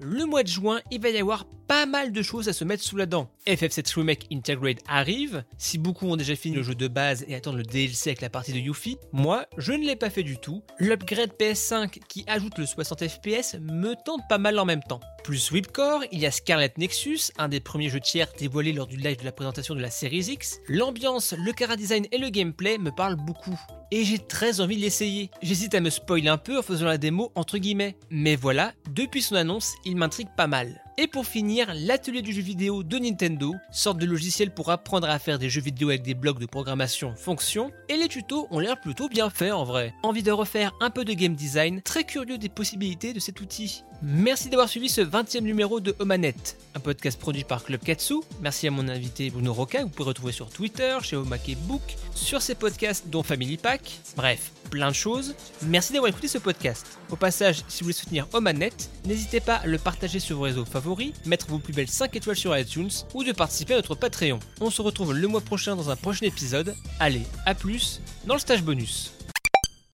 [0.00, 2.84] Le mois de juin, il va y avoir pas mal de choses à se mettre
[2.84, 3.30] sous la dent.
[3.46, 5.44] FF7 Remake Integrate arrive.
[5.58, 8.30] Si beaucoup ont déjà fini le jeu de base et attendent le DLC avec la
[8.30, 10.62] partie de Yuffie, moi, je ne l'ai pas fait du tout.
[10.78, 15.00] L'upgrade PS5 qui ajoute le 60 FPS me tente pas mal en même temps.
[15.24, 18.96] Plus Whipcore, il y a Scarlet Nexus, un des premiers jeux tiers dévoilés lors du
[18.96, 20.60] live de la présentation de la série X.
[20.68, 23.58] L'ambiance, le cara design et le gameplay me parlent beaucoup.
[23.90, 25.30] Et j'ai très envie de l'essayer.
[25.40, 27.96] J'hésite à me spoiler un peu en faisant la démo entre guillemets.
[28.10, 30.82] Mais voilà, depuis son annonce, il m'intrigue pas mal.
[31.00, 35.20] Et pour finir, l'atelier du jeu vidéo de Nintendo, sorte de logiciel pour apprendre à
[35.20, 38.80] faire des jeux vidéo avec des blocs de programmation fonction, et les tutos ont l'air
[38.80, 39.94] plutôt bien faits en vrai.
[40.02, 43.84] Envie de refaire un peu de game design, très curieux des possibilités de cet outil.
[44.00, 48.14] Merci d'avoir suivi ce 20e numéro de Omanette, un podcast produit par Club Katsu.
[48.40, 51.82] Merci à mon invité Bruno Roca, que vous pouvez retrouver sur Twitter, chez Omake Book,
[52.14, 55.34] sur ses podcasts dont Family Pack, bref, plein de choses.
[55.62, 56.86] Merci d'avoir écouté ce podcast.
[57.10, 60.64] Au passage, si vous voulez soutenir Omanette, n'hésitez pas à le partager sur vos réseaux
[60.64, 64.38] favoris, mettre vos plus belles 5 étoiles sur iTunes ou de participer à notre Patreon.
[64.60, 66.76] On se retrouve le mois prochain dans un prochain épisode.
[67.00, 69.17] Allez, à plus dans le stage bonus.